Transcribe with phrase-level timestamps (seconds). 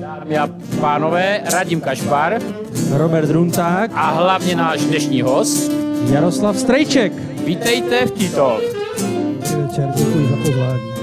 [0.00, 0.48] Dámy a
[0.80, 2.38] pánové, Radim Kašpar
[2.90, 5.72] Robert Runták a hlavně náš dnešní host.
[6.10, 7.12] Jaroslav Strejček.
[7.44, 8.60] Vítejte v Tito.
[9.00, 10.95] Dobrý večer, děkuji za pozvání.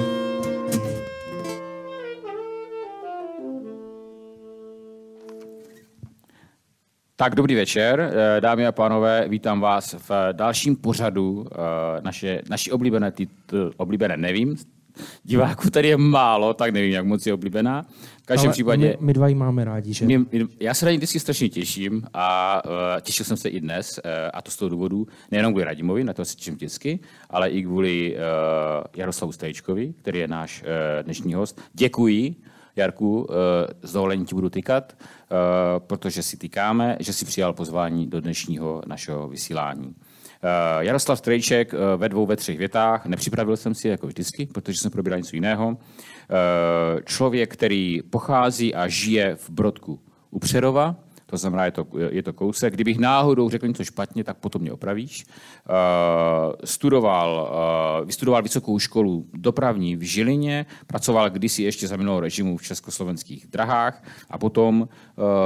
[7.24, 12.72] Tak dobrý večer, eh, dámy a pánové, vítám vás v dalším pořadu eh, naše, naší
[12.72, 13.30] oblíbené, tit-
[13.78, 14.56] oblíbené, nevím,
[15.24, 17.86] diváků tady je málo, tak nevím, jak moc je oblíbená.
[18.24, 18.88] V každém Ale případě...
[18.88, 20.06] My, my dva ji máme rádi, že?
[20.06, 23.60] Mě, mě- já se na ní vždycky strašně těším a uh, těšil jsem se i
[23.60, 27.00] dnes, uh, a to z toho důvodu, nejenom kvůli Radimovi, na to se těším vždycky,
[27.30, 28.22] ale i kvůli uh,
[28.96, 31.62] Jaroslavu Stejčkovi, který je náš uh, dnešní host.
[31.74, 32.36] Děkuji,
[32.76, 33.36] Jarku, uh,
[33.82, 35.38] s dovolením ti budu tykat, uh,
[35.88, 39.88] protože si tykáme, že si přijal pozvání do dnešního našeho vysílání.
[39.88, 39.94] Uh,
[40.80, 43.06] Jaroslav Strejček ve dvou, ve třech větách.
[43.06, 45.78] Nepřipravil jsem si jako vždycky, protože jsem probíral něco jiného.
[47.06, 50.00] Člověk, který pochází a žije v Brodku
[50.32, 50.96] u Přerova,
[51.34, 52.74] to znamená, je to, je to kousek.
[52.74, 55.26] Kdybych náhodou řekl něco špatně, tak potom mě opravíš.
[55.26, 57.50] Uh, studoval,
[58.02, 63.48] uh, vystudoval vysokou školu dopravní v Žilině, pracoval kdysi ještě za minulého režimu v československých
[63.48, 64.88] drahách a potom uh,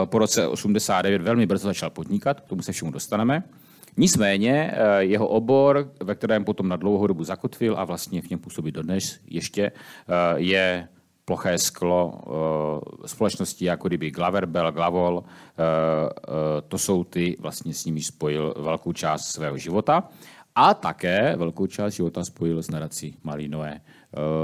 [0.05, 3.43] po roce 89 velmi brzo začal podnikat, k tomu se všemu dostaneme.
[3.97, 8.39] Nicméně eh, jeho obor, ve kterém potom na dlouhou dobu zakotvil a vlastně v něm
[8.39, 9.71] působí dodnes ještě,
[10.35, 10.87] je
[11.27, 12.21] ploché sklo
[13.03, 15.23] eh, společnosti jako kdyby Glaverbel, Glavol,
[16.67, 20.09] to jsou ty vlastně s nimi spojil velkou část svého života.
[20.55, 23.81] A také velkou část života spojil s nadací Malinové.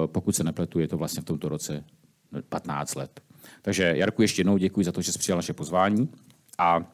[0.06, 1.84] Pokud se nepletu, je to vlastně v tomto roce
[2.50, 3.22] 15 let.
[3.62, 6.10] Takže Jarku, ještě jednou děkuji za to, že jsi přijal naše pozvání.
[6.58, 6.93] A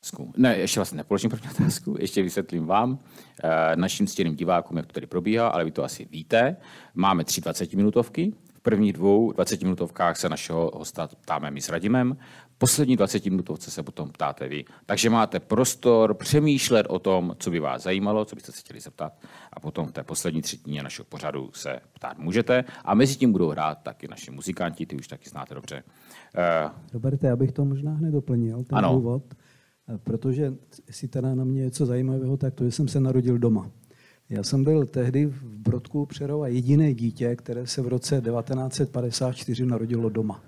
[0.00, 0.32] otázku.
[0.36, 2.98] Ne, ještě vlastně nepoložím první otázku, ještě vysvětlím vám,
[3.44, 6.56] eh, našim stěným divákům, jak to tady probíhá, ale vy to asi víte.
[6.94, 8.32] Máme tři 20-minutovky.
[8.54, 12.16] V prvních dvou 20-minutovkách se našeho hosta ptáme my s Radimem.
[12.58, 14.64] Poslední 20-minutovce se potom ptáte vy.
[14.86, 19.12] Takže máte prostor přemýšlet o tom, co by vás zajímalo, co byste se chtěli zeptat.
[19.52, 22.64] A potom v té poslední třetině našeho pořadu se ptát můžete.
[22.84, 25.82] A mezi tím budou hrát taky naši muzikanti, ty už taky znáte dobře.
[26.36, 28.94] Eh, Roberte, já bych to možná hned doplnil, ten Ano.
[28.94, 29.22] důvod,
[29.98, 30.54] protože
[30.86, 33.70] jestli teda na mě něco zajímavého, tak to, že jsem se narodil doma.
[34.28, 40.08] Já jsem byl tehdy v Brodku Přerova jediné dítě, které se v roce 1954 narodilo
[40.08, 40.44] doma.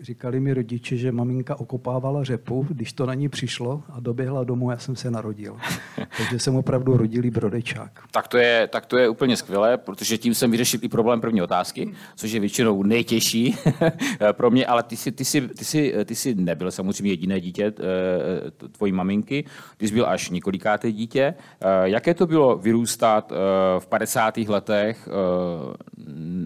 [0.00, 4.70] Říkali mi rodiče, že maminka okopávala řepu, když to na ní přišlo a doběhla domů,
[4.70, 5.56] já jsem se narodil.
[6.18, 8.00] Takže jsem opravdu rodilý brodečák.
[8.10, 11.42] Tak to, je, tak to je úplně skvělé, protože tím jsem vyřešil i problém první
[11.42, 13.56] otázky, což je většinou nejtěžší
[14.32, 17.64] pro mě, ale ty jsi, ty, jsi, ty, jsi, ty jsi nebyl samozřejmě jediné dítě
[17.64, 19.44] eh, tvojí maminky,
[19.76, 21.34] ty jsi byl až několikáté dítě.
[21.60, 23.36] Eh, Jaké to bylo vyrůstat eh,
[23.80, 24.36] v 50.
[24.36, 25.08] letech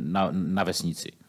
[0.05, 1.22] na, na vesnici?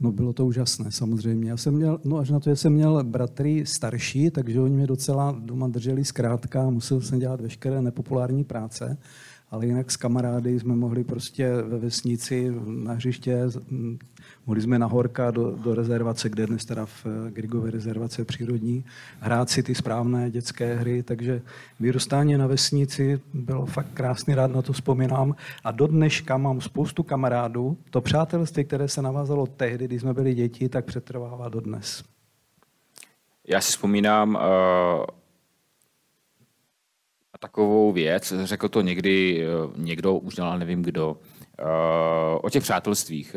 [0.00, 1.50] No bylo to úžasné, samozřejmě.
[1.50, 4.86] Já jsem měl, no až na to, že jsem měl bratry starší, takže oni mě
[4.86, 8.98] docela doma drželi zkrátka, musel jsem dělat veškeré nepopulární práce,
[9.50, 13.42] ale jinak s kamarády jsme mohli prostě ve vesnici na hřiště,
[14.46, 18.84] mohli jsme na horka do, do rezervace, kde dnes teda v eh, Grigově rezervace přírodní,
[19.20, 21.42] hrát si ty správné dětské hry, takže
[21.80, 25.36] vyrůstání na vesnici bylo fakt krásný, rád na to vzpomínám.
[25.64, 27.76] A do dneška mám spoustu kamarádů.
[27.90, 32.04] To přátelství, které se navázalo tehdy, když jsme byli děti, tak přetrvává dodnes.
[33.48, 34.40] Já si vzpomínám uh,
[37.32, 41.16] na takovou věc, řekl to někdy uh, někdo, už ale nevím kdo,
[42.42, 43.36] o těch přátelstvích.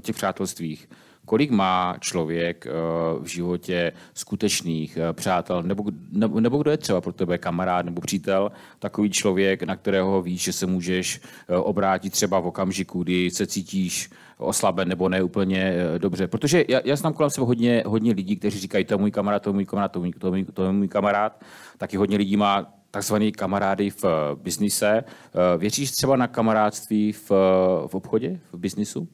[0.00, 0.88] O těch přátelstvích.
[1.26, 7.00] Kolik má člověk uh, v životě skutečných uh, přátel, nebo, nebo, nebo kdo je třeba
[7.00, 12.10] pro tebe kamarád nebo přítel, takový člověk, na kterého víš, že se můžeš uh, obrátit
[12.10, 16.26] třeba v okamžiku, kdy se cítíš oslaben nebo ne úplně eh, dobře.
[16.26, 19.42] Protože já, já znám kolem sebe hodně, hodně lidí, kteří říkají, to je můj kamarád,
[19.42, 21.42] to je můj kamarád, to je můj, to je můj, to je můj kamarád.
[21.78, 25.04] Taky hodně lidí má takzvaný kamarády v eh, biznise.
[25.04, 29.08] Eh, Věříš třeba na kamarádství v, eh, v obchodě, v biznisu?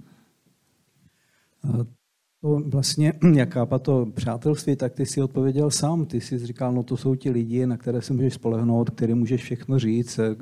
[2.40, 6.06] To vlastně, jak chápat to přátelství, tak ty si odpověděl sám.
[6.06, 9.42] Ty jsi říkal, no to jsou ti lidi, na které se můžeš spolehnout, kterým můžeš
[9.42, 10.36] všechno říct, eh,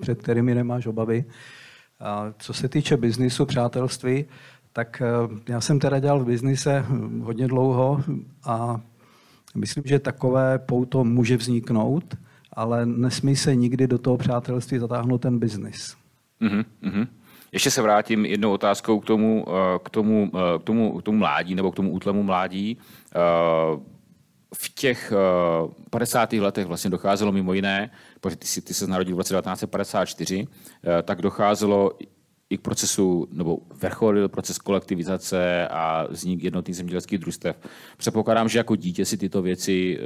[0.00, 1.24] před kterými nemáš obavy.
[2.00, 4.24] A co se týče biznisu, přátelství,
[4.72, 8.04] tak eh, já jsem teda dělal v biznise hm, hodně dlouho
[8.44, 8.80] a
[9.54, 12.14] myslím, že takové pouto může vzniknout,
[12.52, 15.96] ale nesmí se nikdy do toho přátelství zatáhnout ten biznis.
[16.40, 17.06] Mhm, mhm.
[17.52, 21.18] Ještě se vrátím jednou otázkou k tomu, eh, k tomu, eh, k tomu, k tomu
[21.18, 22.78] mládí nebo k tomu útlemu mládí.
[23.14, 23.18] Eh,
[24.54, 25.12] v těch
[25.90, 26.40] 50.
[26.40, 30.46] letech vlastně docházelo mimo jiné, protože ty, ty se narodil v roce 1954,
[31.02, 31.92] tak docházelo
[32.50, 37.56] i k procesu, nebo vrcholil proces kolektivizace a vznik jednotných zemědělských družstev.
[37.96, 39.98] Předpokládám, že jako dítě si tyto věci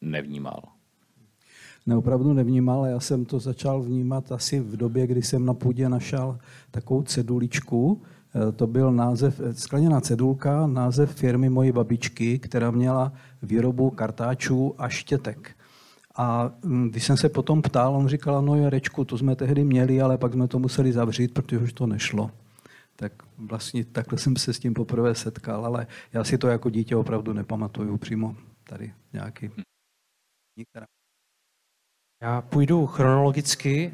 [0.00, 0.62] nevnímal.
[1.86, 6.38] Neopravdu nevnímal, já jsem to začal vnímat asi v době, kdy jsem na půdě našel
[6.70, 8.02] takovou ceduličku,
[8.36, 13.12] Eh, to byl název, eh, skleněná cedulka, název firmy mojí babičky, která měla
[13.42, 15.56] výrobu kartáčů a štětek.
[16.16, 20.00] A mm, když jsem se potom ptal, on říkal, no Jarečku, to jsme tehdy měli,
[20.00, 22.30] ale pak jsme to museli zavřít, protože už to nešlo.
[22.96, 26.96] Tak vlastně takhle jsem se s tím poprvé setkal, ale já si to jako dítě
[26.96, 29.50] opravdu nepamatuju přímo tady nějaký.
[32.22, 33.92] Já půjdu chronologicky.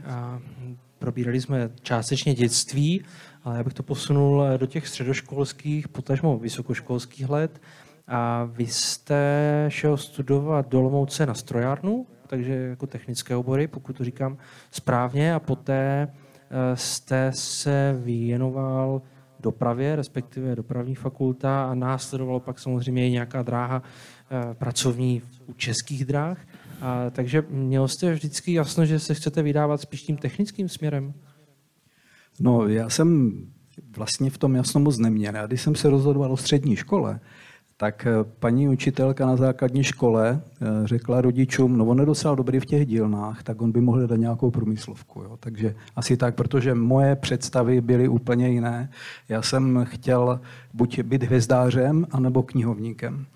[0.98, 3.04] Probírali jsme částečně dětství,
[3.44, 7.60] ale já bych to posunul do těch středoškolských, potažmo vysokoškolských let.
[8.08, 14.04] A vy jste šel studovat do Lomouce na strojárnu, takže jako technické obory, pokud to
[14.04, 14.38] říkám
[14.70, 19.02] správně, a poté eh, jste se věnoval
[19.40, 26.04] dopravě, respektive dopravní fakulta a následovalo pak samozřejmě i nějaká dráha eh, pracovní u českých
[26.04, 26.38] dráh.
[26.82, 31.14] A, takže měl jste vždycky jasno, že se chcete vydávat spíš tím technickým směrem?
[32.40, 33.32] No, já jsem
[33.96, 35.34] vlastně v tom jasno moc neměl.
[35.34, 37.20] Já když jsem se rozhodoval o střední škole,
[37.76, 42.60] tak eh, paní učitelka na základní škole eh, řekla rodičům, no on je docela dobrý
[42.60, 45.22] v těch dílnách, tak on by mohl dát nějakou průmyslovku.
[45.22, 45.36] Jo.
[45.40, 48.90] Takže asi tak, protože moje představy byly úplně jiné.
[49.28, 50.40] Já jsem chtěl
[50.74, 53.26] buď být hvězdářem, anebo knihovníkem.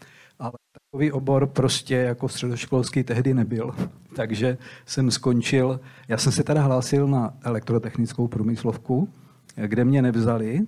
[0.90, 3.74] Takový obor prostě jako středoškolský tehdy nebyl.
[4.16, 9.08] Takže jsem skončil, já jsem se teda hlásil na elektrotechnickou průmyslovku,
[9.54, 10.60] kde mě nevzali,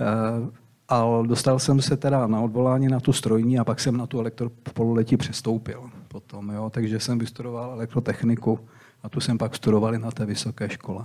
[0.00, 0.04] eh,
[0.88, 4.20] ale dostal jsem se teda na odvolání na tu strojní a pak jsem na tu
[4.20, 6.50] elektropololetí přestoupil potom.
[6.50, 6.70] Jo.
[6.70, 8.60] Takže jsem vystudoval elektrotechniku
[9.02, 11.04] a tu jsem pak studovali na té vysoké škole.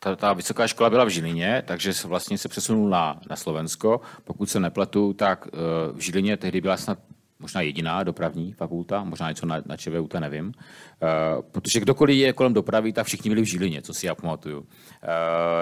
[0.00, 4.00] Ta, ta vysoká škola byla v Žilině, takže vlastně se přesunul na, na Slovensko.
[4.24, 6.98] Pokud se nepletu, tak uh, v Žilině tehdy byla snad
[7.40, 10.46] možná jediná dopravní fakulta, možná něco na, na ČVUT, nevím.
[10.46, 14.58] Uh, protože kdokoliv je kolem dopravy, tak všichni byli v Žilině, co si já pamatuju.
[14.58, 14.66] Uh,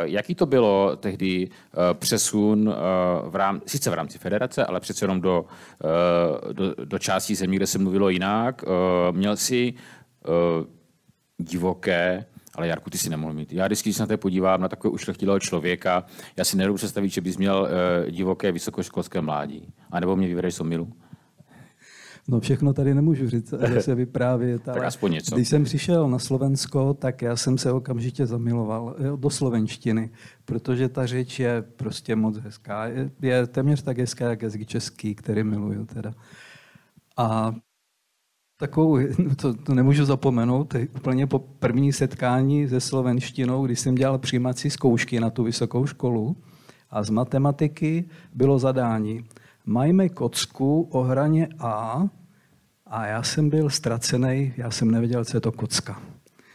[0.02, 2.74] jaký to bylo tehdy uh, přesun, uh,
[3.30, 7.56] v rám, sice v rámci federace, ale přece jenom do, uh, do, do částí zemí,
[7.56, 8.62] kde se mluvilo jinak.
[8.62, 9.74] Uh, měl si
[10.28, 10.66] uh,
[11.38, 12.24] divoké,
[12.54, 13.52] ale Jarku, ty si nemohl mít.
[13.52, 16.04] Já vždycky, když se na to podívám, na takového ušlechtilého člověka,
[16.36, 17.68] já si nedovedu představit, že bys měl
[18.04, 19.72] uh, divoké vysokoškolské mládí.
[19.90, 20.92] A nebo mě vyvedeš z omilu.
[22.28, 24.62] No všechno tady nemůžu říct, se vyprávět.
[24.62, 25.34] tak aspoň něco.
[25.34, 30.10] Když jsem přišel na Slovensko, tak já jsem se okamžitě zamiloval do slovenštiny,
[30.44, 32.86] protože ta řeč je prostě moc hezká.
[32.86, 36.14] Je, je téměř tak hezká, jak jazyk český, který miluju teda.
[37.16, 37.54] A
[38.56, 38.98] takovou,
[39.36, 45.20] to, to nemůžu zapomenout, úplně po první setkání se slovenštinou, když jsem dělal přijímací zkoušky
[45.20, 46.36] na tu vysokou školu
[46.90, 49.24] a z matematiky bylo zadání
[49.66, 52.02] majme kocku o hraně A
[52.86, 56.02] a já jsem byl ztracený, já jsem nevěděl, co je to kocka.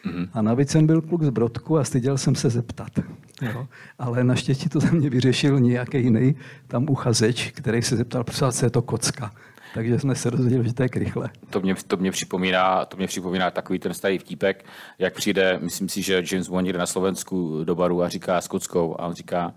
[0.06, 0.30] Mm-hmm.
[0.34, 3.00] A navíc jsem byl kluk z Brodku a styděl jsem se zeptat.
[3.42, 3.68] Jo.
[4.00, 6.36] Ale naštěstí to za mě vyřešil nějaký jiný
[6.68, 9.32] tam uchazeč, který se zeptal, co je to kocka.
[9.74, 11.30] Takže jsme se dozvěděli, že to je krychle.
[11.50, 14.66] To mě, to mě, připomíná, to mě připomíná takový ten starý vtípek,
[15.00, 18.48] jak přijde, myslím si, že James Bond jde na Slovensku do baru a říká s
[18.48, 19.54] kockou a on říká,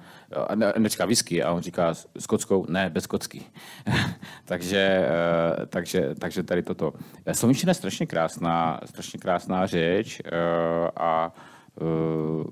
[0.55, 3.43] ne, neříká whisky a on říká s kockou, ne, bez kocky.
[4.45, 6.93] takže, eh, takže, takže tady toto.
[7.33, 10.31] Slovenština je strašně krásná, strašně krásná řeč eh,
[10.97, 11.35] a
[11.81, 12.45] uh,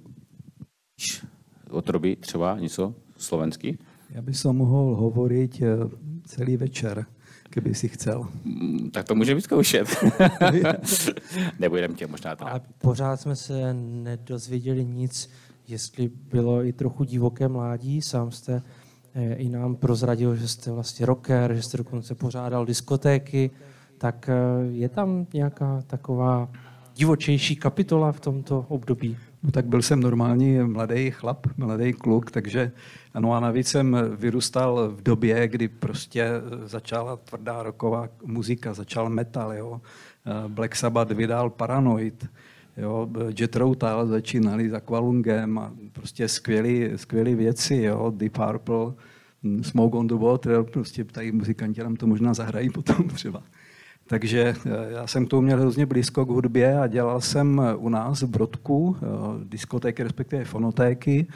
[1.71, 3.79] otroby třeba něco slovensky?
[4.11, 5.63] Já bych se mohl hovorit
[6.25, 7.07] celý večer
[7.53, 8.27] kdyby si chcel.
[8.45, 9.89] Mm, tak to může vyzkoušet.
[11.59, 12.51] Nebudeme tě možná teda.
[12.51, 15.31] Ale pořád jsme se nedozvěděli nic,
[15.69, 18.03] jestli bylo i trochu divoké mládí.
[18.03, 18.63] Sám jste
[19.15, 23.51] eh, i nám prozradil, že jste vlastně rocker, že jste dokonce pořádal diskotéky.
[23.99, 24.35] Tak eh,
[24.71, 26.51] je tam nějaká taková
[26.95, 29.17] divočejší kapitola v tomto období?
[29.43, 32.73] No tak byl jsem normální mladý chlap, mladý kluk, takže
[33.15, 36.29] ano a navíc jsem vyrůstal v době, kdy prostě
[36.65, 39.81] začala tvrdá roková muzika, začal metal, jo.
[40.49, 42.27] Black Sabbath vydal Paranoid,
[42.77, 43.09] jo.
[43.41, 48.13] Jethro Tull začínali za Aqualungem a prostě skvělé skvělý věci, jo.
[48.17, 48.93] Deep Purple,
[49.63, 53.43] Smoke on the Water, prostě tady muzikanti nám to možná zahrají potom třeba.
[54.07, 57.89] Takže eh, já jsem k tomu měl hrozně blízko k hudbě a dělal jsem u
[57.89, 59.07] nás v Brodku eh,
[59.45, 61.27] diskotéky, respektive fonotéky.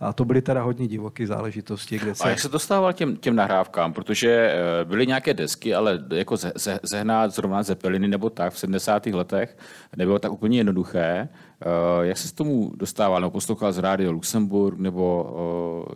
[0.00, 1.98] A to byly teda hodně divoké záležitosti.
[1.98, 2.24] Kde se...
[2.24, 3.92] A jak se dostával těm, těm nahrávkám?
[3.92, 8.58] Protože eh, byly nějaké desky, ale jako ze, ze, zehnat zrovna Zeppeliny nebo tak v
[8.58, 9.06] 70.
[9.06, 9.56] letech
[9.96, 11.28] nebylo tak úplně jednoduché.
[11.60, 13.20] Eh, jak se s tomu dostával?
[13.20, 14.78] Nebo poslouchal z rádio Luxemburg?
[14.78, 15.34] Nebo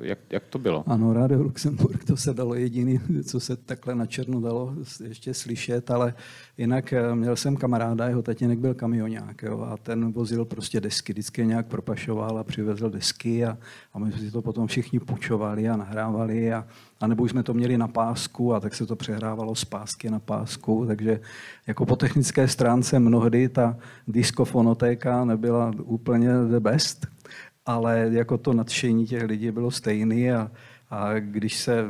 [0.00, 0.84] eh, jak, jak to bylo?
[0.86, 4.74] Ano, rádio Luxemburg, to se dalo jediný, co se takhle na černo dalo
[5.04, 6.14] ještě slyšet, ale
[6.58, 11.12] jinak eh, měl jsem kamaráda, jeho tatínek byl kamionák jo, a ten vozil prostě desky,
[11.12, 13.58] vždycky nějak propašoval a přivezl desky a,
[13.92, 16.66] a my si to potom všichni půjčovali a nahrávali a,
[17.00, 20.18] a nebo jsme to měli na pásku a tak se to přehrávalo z pásky na
[20.18, 21.20] pásku, takže
[21.66, 23.76] jako po technické stránce mnohdy ta
[24.08, 27.06] diskofonotéka nebyla úplně the best,
[27.66, 30.50] ale jako to nadšení těch lidí bylo stejné a,
[30.90, 31.84] a když se,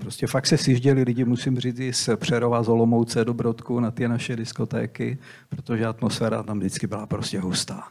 [0.00, 4.08] prostě fakt se sjížděli lidi, musím říct, z Přerova z Olomouce do Brodku na ty
[4.08, 7.84] naše diskotéky, protože atmosféra tam vždycky byla prostě hustá.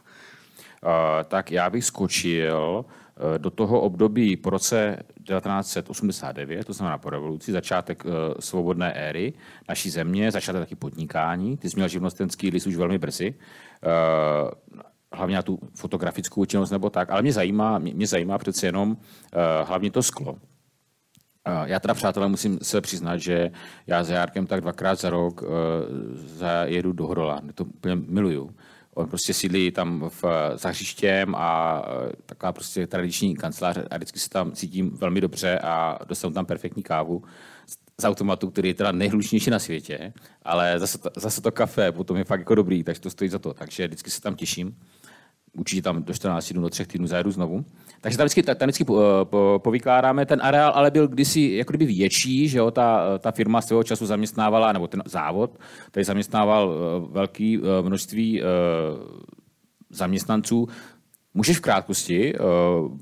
[0.84, 0.90] Uh,
[1.24, 7.52] tak já bych skočil uh, do toho období po roce 1989, to znamená po revoluci,
[7.52, 9.32] začátek uh, svobodné éry
[9.68, 11.56] naší země, začátek taky podnikání.
[11.56, 13.34] Ty jsi měl živnostenský list už velmi brzy.
[13.34, 14.50] Uh,
[15.12, 18.90] hlavně na tu fotografickou činnost nebo tak, ale mě zajímá, mě, mě zajímá přece jenom
[18.90, 18.96] uh,
[19.68, 20.36] hlavně to sklo.
[21.64, 23.50] Já teda, přátelé, musím se přiznat, že
[23.86, 25.48] já s Járkem tak dvakrát za rok uh,
[26.14, 27.40] zajedu do Hrola.
[27.54, 28.50] To úplně miluju.
[28.94, 30.24] On prostě sídlí tam v,
[30.54, 31.82] za hřištěm a
[32.26, 36.82] taková prostě tradiční kancelář a vždycky se tam cítím velmi dobře a dostanu tam perfektní
[36.82, 37.22] kávu
[38.00, 42.16] z automatu, který je teda nejhlučnější na světě, ale zase to, zase to kafe potom
[42.16, 43.54] je fakt jako dobrý, takže to stojí za to.
[43.54, 44.76] Takže vždycky se tam těším
[45.54, 47.64] určitě tam do 14 dnů, do 3 týdnů zajedu znovu.
[48.00, 50.26] Takže tam vždycky, tam vždycky po, povykládáme.
[50.26, 54.06] Ten areál ale byl kdysi jako kdyby větší, že jo, ta, ta firma svého času
[54.06, 58.44] zaměstnávala, nebo ten závod, který zaměstnával eh, velké eh, množství eh,
[59.90, 60.68] zaměstnanců.
[61.34, 62.34] Můžeš v krátkosti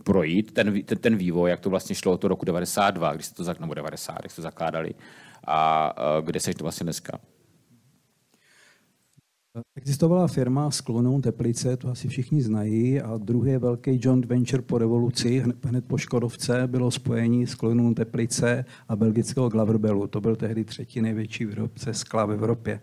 [0.05, 3.45] projít ten, ten, ten vývoj, jak to vlastně šlo od toho roku 92, když jste
[3.45, 4.95] to, nebo 90, když jste to zakládali,
[5.47, 7.19] a kde jsi to vlastně dneska?
[9.77, 14.79] Existovala firma s klonou Teplice, to asi všichni znají, a druhý velký joint venture po
[14.79, 20.07] revoluci, hned po Škodovce, bylo spojení s klonou Teplice a belgického Glaverbelu.
[20.07, 22.81] To byl tehdy třetí největší výrobce skla v Evropě.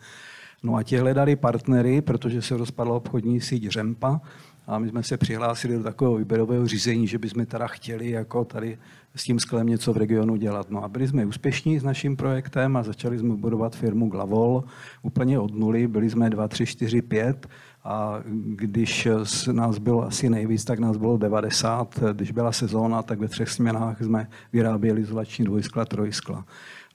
[0.64, 4.22] No a ti hledali partnery, protože se rozpadla obchodní síť Řempa
[4.70, 8.78] a my jsme se přihlásili do takového výběrového řízení, že bychom teda chtěli jako tady
[9.16, 10.70] s tím sklem něco v regionu dělat.
[10.70, 14.64] No a byli jsme úspěšní s naším projektem a začali jsme budovat firmu Glavol
[15.02, 15.88] úplně od nuly.
[15.88, 17.48] Byli jsme 2, 3, 4, 5
[17.84, 18.20] a
[18.56, 19.08] když
[19.52, 22.00] nás bylo asi nejvíc, tak nás bylo 90.
[22.14, 26.46] Když byla sezóna, tak ve třech směnách jsme vyráběli izolační dvojskla, trojskla.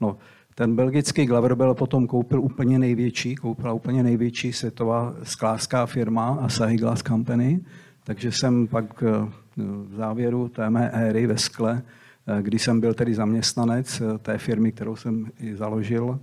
[0.00, 0.16] No,
[0.54, 7.02] ten belgický Glaverbel potom koupil úplně největší, koupila úplně největší světová sklářská firma Asahi Glass
[7.02, 7.60] Company,
[8.04, 11.82] takže jsem pak eh, v závěru té mé éry ve skle
[12.26, 16.20] Eh, když jsem byl tedy zaměstnanec eh, té firmy, kterou jsem i založil,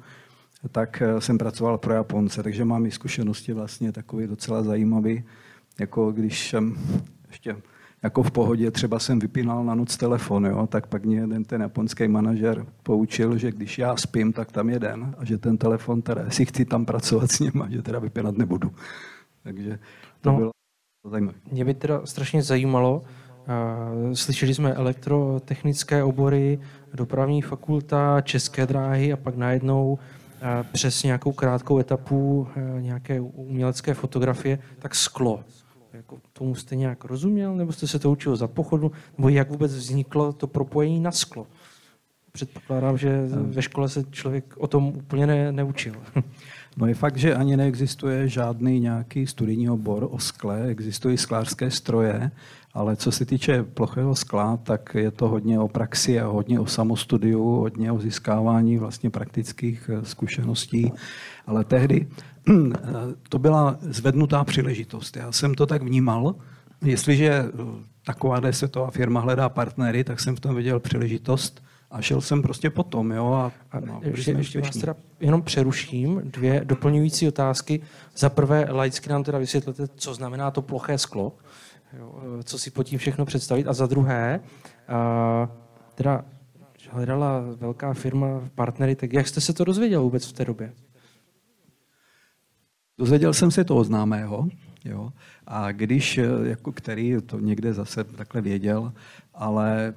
[0.72, 5.24] tak jsem pracoval pro Japonce, takže mám i zkušenosti vlastně takový docela zajímavý,
[5.80, 6.78] jako když jsem
[7.28, 7.56] ještě
[8.04, 11.62] jako v pohodě, třeba jsem vypínal na noc telefon, jo, tak pak mě jeden ten
[11.62, 16.22] japonský manažer poučil, že když já spím, tak tam jeden a že ten telefon, teda,
[16.22, 18.72] jestli chci tam pracovat s ním, a že teda vypínat nebudu.
[19.44, 19.80] Takže
[20.22, 20.52] to no, bylo
[21.12, 21.38] zajímavé.
[21.52, 23.04] Mě by teda strašně zajímalo,
[24.14, 26.60] Slyšeli jsme elektrotechnické obory,
[26.94, 30.00] dopravní fakulta, české dráhy a pak najednou
[30.72, 32.48] přes nějakou krátkou etapu
[32.80, 35.44] nějaké umělecké fotografie, tak sklo.
[35.94, 39.76] Jako tomu jste nějak rozuměl, nebo jste se to učil za pochodu, nebo jak vůbec
[39.76, 41.48] vzniklo to propojení na sklo?
[42.32, 45.94] Předpokládám, že ve škole se člověk o tom úplně ne, neučil.
[46.78, 52.32] No je fakt, že ani neexistuje žádný nějaký studijní obor o skle, existují sklářské stroje,
[52.74, 56.66] ale co se týče plochého skla, tak je to hodně o praxi a hodně o
[56.66, 60.92] samostudiu, hodně o získávání vlastně praktických eh, zkušeností.
[61.48, 62.08] Ale tehdy
[62.50, 62.54] eh,
[63.30, 65.18] to byla zvednutá příležitost.
[65.18, 66.36] Já jsem to tak vnímal,
[66.84, 67.50] jestliže eh,
[68.06, 72.70] taková světová firma hledá partnery, tak jsem v tom viděl příležitost a šel jsem prostě
[72.70, 73.12] potom.
[73.12, 76.22] Jo, a, a no, ještě, ještě vás teda jenom přeruším.
[76.24, 77.82] Dvě doplňující otázky.
[78.18, 81.34] Za prvé, laicky nám teda vysvětlete, co znamená to ploché sklo
[81.98, 83.68] jo, eh, co si pod tím všechno představit.
[83.68, 84.40] A za druhé,
[84.88, 85.50] a,
[85.96, 86.26] teda
[86.90, 90.74] hledala velká firma partnery, tak jak jste se to dozvěděl vůbec v té době?
[92.98, 94.48] Dozvěděl jsem se toho známého,
[94.86, 95.14] jo,
[95.48, 98.94] a když, eh, jako který to někde zase takhle věděl,
[99.34, 99.94] ale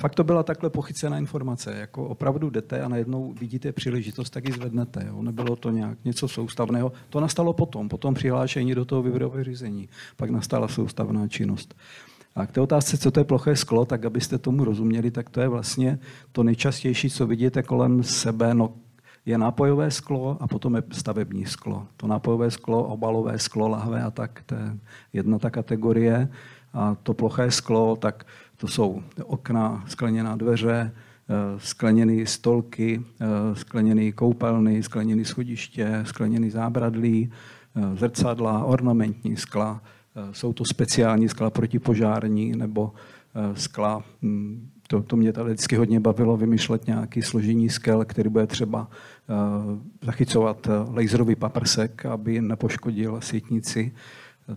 [0.00, 1.74] fakt to byla takhle pochycená informace.
[1.74, 5.04] Jako opravdu jdete a najednou vidíte příležitost, tak ji zvednete.
[5.08, 5.22] Jo.
[5.22, 6.92] Nebylo to nějak něco soustavného.
[7.10, 9.88] To nastalo potom, potom přihlášení do toho výběrového řízení.
[10.16, 11.74] Pak nastala soustavná činnost.
[12.34, 15.40] A k té otázce, co to je ploché sklo, tak abyste tomu rozuměli, tak to
[15.40, 15.98] je vlastně
[16.32, 18.54] to nejčastější, co vidíte kolem sebe.
[18.54, 18.72] No,
[19.26, 21.86] je nápojové sklo a potom je stavební sklo.
[21.96, 24.78] To nápojové sklo, obalové sklo, lahve a tak, to je
[25.12, 26.28] jedna ta kategorie.
[26.74, 28.26] A to ploché sklo, tak
[28.62, 37.26] to jsou okna, skleněná dveře, eh, skleněné stolky, eh, skleněné koupelny, skleněné schodiště, skleněné zábradlí,
[37.26, 39.82] eh, zrcadla, ornamentní skla.
[40.32, 42.92] Jsou to speciální skla protipožární nebo
[43.54, 48.46] skla hm, to, to mě tady vždycky hodně bavilo vymýšlet nějaký složení skel, který bude
[48.46, 48.88] třeba
[50.02, 53.92] zachycovat laserový paprsek, aby nepoškodil sítnici.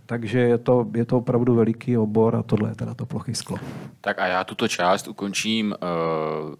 [0.06, 3.58] Takže je to, je to opravdu veliký obor a tohle je teda to plochý sklo.
[4.02, 6.56] Tak a já tuto část ukončím uh,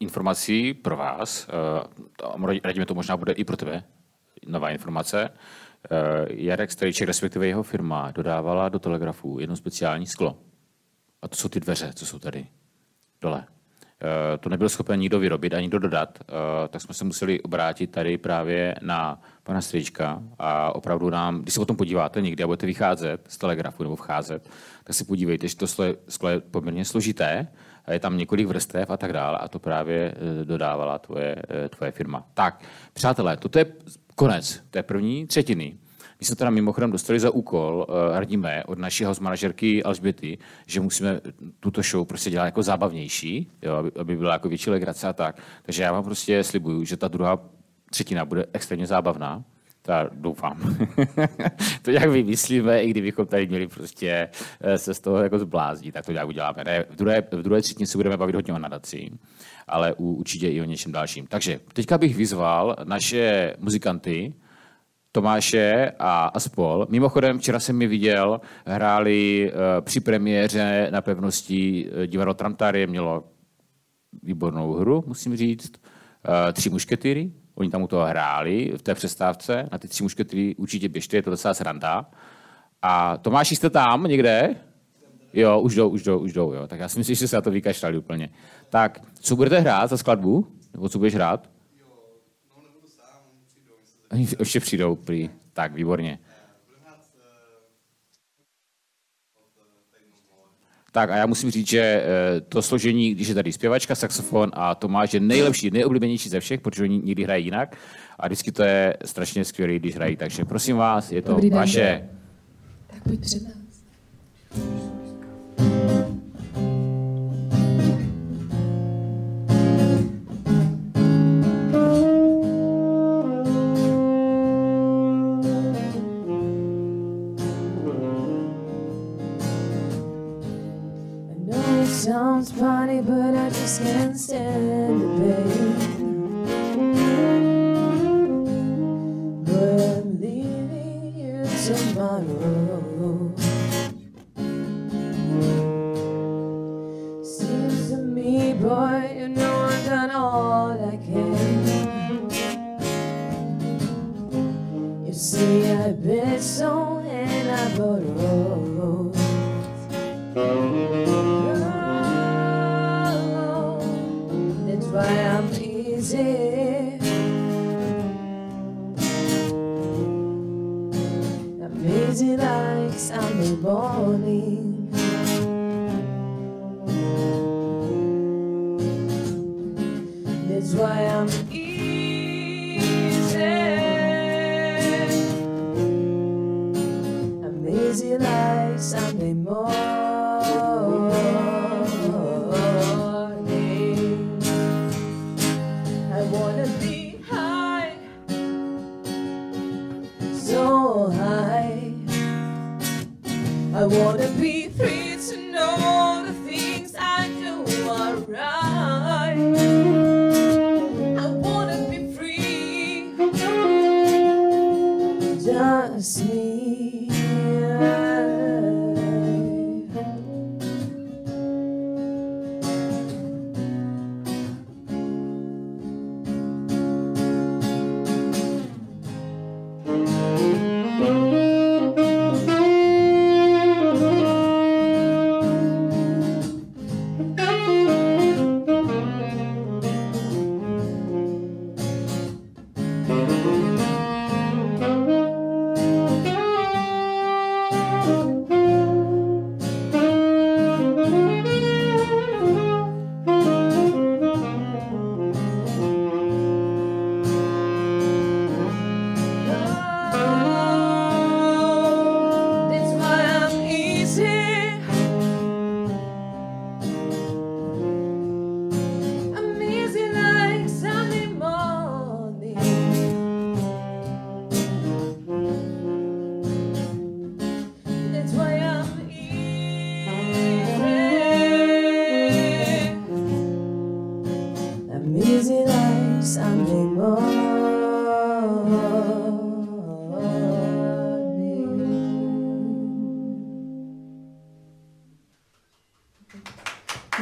[0.00, 1.48] informací pro vás.
[2.34, 3.82] Uh, radíme to možná bude i pro tebe
[4.46, 5.30] nová informace.
[5.30, 10.38] Uh, Jarek Strejček, respektive jeho firma, dodávala do telegrafu jedno speciální sklo.
[11.22, 12.46] A to jsou ty dveře, co jsou tady
[13.20, 13.44] dole.
[14.02, 16.34] Uh, to nebyl schopen nikdo vyrobit ani nikdo dodat, uh,
[16.68, 21.60] tak jsme se museli obrátit tady právě na pana Stříčka a opravdu nám, když se
[21.60, 24.50] potom podíváte někdy a budete vycházet z telegrafu nebo vcházet,
[24.84, 25.66] tak si podívejte, že to
[26.08, 27.48] sklo je poměrně složité,
[27.86, 31.68] a je tam několik vrstev a tak dále a to právě eh, dodávala tvoje, eh,
[31.68, 32.26] tvoje firma.
[32.34, 32.62] Tak,
[32.92, 33.66] přátelé, toto je
[34.14, 35.78] konec té první třetiny.
[36.20, 40.80] My jsme teda mimochodem dostali za úkol, uh, radíme od naší house manažerky Alžběty, že
[40.80, 41.20] musíme
[41.60, 45.42] tuto show prostě dělat jako zábavnější, jo, aby, aby byla jako větší legrace a tak.
[45.62, 47.38] Takže já vám prostě slibuju, že ta druhá
[47.90, 49.44] třetina bude extrémně zábavná.
[49.88, 50.76] Já doufám.
[51.82, 54.28] to nějak vymyslíme, i kdybychom tady měli prostě
[54.60, 56.64] eh, se z toho jako zbláznit, tak to nějak uděláme.
[56.64, 59.10] Ne, v druhé, v druhé třetině se budeme bavit hodně o nadaci,
[59.68, 61.26] ale u, určitě i o něčem dalším.
[61.26, 64.34] Takže teďka bych vyzval naše muzikanty,
[65.16, 66.86] Tomáše a, a spol.
[66.90, 73.24] Mimochodem, včera jsem mi viděl, hráli uh, při premiéře na pevnosti uh, divadlo Tramtárie, mělo
[74.22, 75.72] výbornou hru, musím říct.
[76.28, 80.54] Uh, tři mušketýry, Oni tam u toho hráli v té přestávce, na ty tři mušketry
[80.56, 82.10] určitě běžte, je to docela sranda.
[82.82, 84.56] A Tomáš, jste tam někde?
[85.32, 86.66] Jo, už jdou, už jdou, už jdou, jo.
[86.66, 88.28] Tak já si myslím, že se na to vykašlali úplně.
[88.70, 90.46] Tak, co budete hrát za skladbu?
[90.72, 91.50] Nebo co budeš hrát?
[91.80, 91.86] Jo,
[92.56, 93.20] no nebudu sám,
[94.08, 94.36] přijdou.
[94.38, 95.30] Ještě přijdou, prý.
[95.52, 96.18] Tak, výborně.
[100.92, 104.74] Tak a já musím říct, že eh, to složení, když je tady zpěvačka, saxofon a
[104.74, 107.76] Tomáš je nejlepší, nejoblíbenější ze všech, protože oni nikdy hrají jinak
[108.18, 110.16] a vždycky to je strašně skvělé, když hrají.
[110.16, 112.08] Takže prosím vás, je to Dobrý vaše.
[112.86, 113.56] Tak pojď před nás.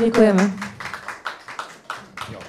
[0.04, 0.52] Děkujeme.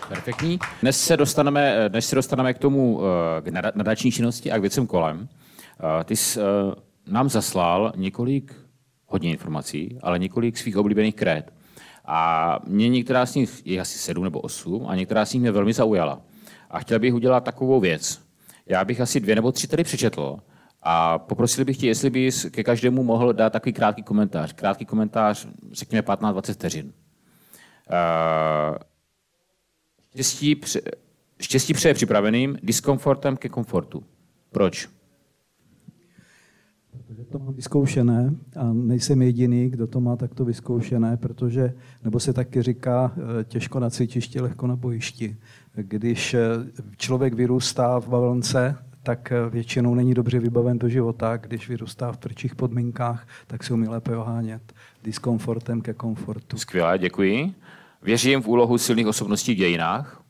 [0.07, 0.59] Perfektní.
[0.81, 3.01] Dnes se dostaneme, dnes se dostaneme k tomu,
[3.37, 5.27] eh, k nada- nadační činnosti a k věcem kolem.
[5.99, 6.43] Eh, Ty jsi eh,
[7.07, 8.55] nám zaslal několik,
[9.05, 11.53] hodně informací, ale několik svých oblíbených krét.
[12.05, 15.51] A mě některá z nich je asi sedm nebo osm a některá z nich mě
[15.51, 16.21] velmi zaujala.
[16.69, 18.21] A chtěl bych udělat takovou věc.
[18.65, 20.37] Já bych asi dvě nebo tři tady přečetl
[20.83, 24.53] a poprosil bych tě, jestli bys ke každému mohl dát takový krátký komentář.
[24.53, 26.93] Krátký komentář, řekněme 15-20 vteřin.
[27.89, 28.77] Uh,
[30.15, 30.81] Štěstí, pře-
[31.39, 34.03] štěstí přeje připraveným, diskomfortem ke komfortu.
[34.51, 34.89] Proč?
[36.91, 42.33] Protože to mám vyzkoušené a nejsem jediný, kdo to má takto vyzkoušené, protože, nebo se
[42.33, 45.37] taky říká, eh, těžko na cvičišti, lehko na bojišti.
[45.75, 46.39] Když eh,
[46.97, 51.37] člověk vyrůstá v bavlnce, tak eh, většinou není dobře vybaven do života.
[51.37, 56.57] Když vyrůstá v tvrdších podmínkách, tak se umí lépe ohánět diskomfortem ke komfortu.
[56.57, 57.53] Skvělé, děkuji.
[58.05, 60.23] Věřím v úlohu silných osobností v dějinách.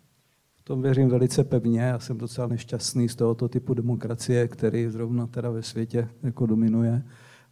[0.56, 1.82] V tom věřím velice pevně.
[1.82, 7.04] Já jsem docela nešťastný z tohoto typu demokracie, který zrovna teda ve světě jako dominuje.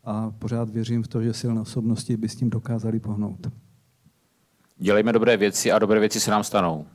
[0.03, 3.47] A pořád věřím v to, že silné osobnosti by s tím dokázali pohnout.
[4.77, 6.85] Dělejme dobré věci a dobré věci se nám stanou.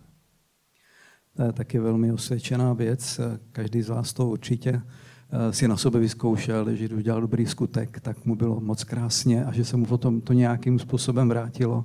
[1.36, 3.20] To je taky velmi osvědčená věc.
[3.52, 4.82] Každý z vás to určitě
[5.30, 9.44] eh, si na sobě vyzkoušel, že když udělal dobrý skutek, tak mu bylo moc krásně
[9.44, 11.84] a že se mu potom to nějakým způsobem vrátilo.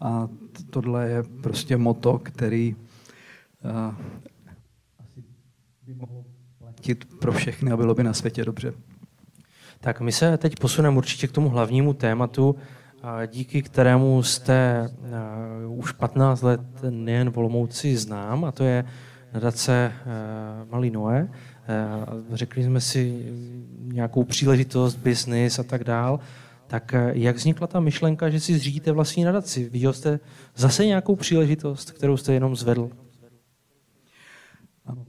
[0.00, 0.28] A
[0.70, 3.94] tohle je prostě moto, který uh,
[4.98, 5.24] asi
[5.86, 6.24] by mohlo
[6.58, 8.72] platit pro všechny a bylo by na světě dobře.
[9.80, 12.56] Tak my se teď posuneme určitě k tomu hlavnímu tématu,
[13.02, 14.88] a díky kterému jste
[15.66, 16.60] uh, už 15 let
[16.90, 18.84] nejen v Olomouci znám, a to je
[19.34, 21.28] nadace uh, Malý Noé.
[22.32, 23.32] Řekli jsme si
[23.82, 26.20] nějakou příležitost, business a tak dál.
[26.70, 29.68] Tak uh, jak vznikla ta myšlenka, že si zřídíte vlastní nadaci?
[29.68, 30.20] Viděl jste
[30.56, 32.90] zase nějakou příležitost, kterou jste jenom zvedl?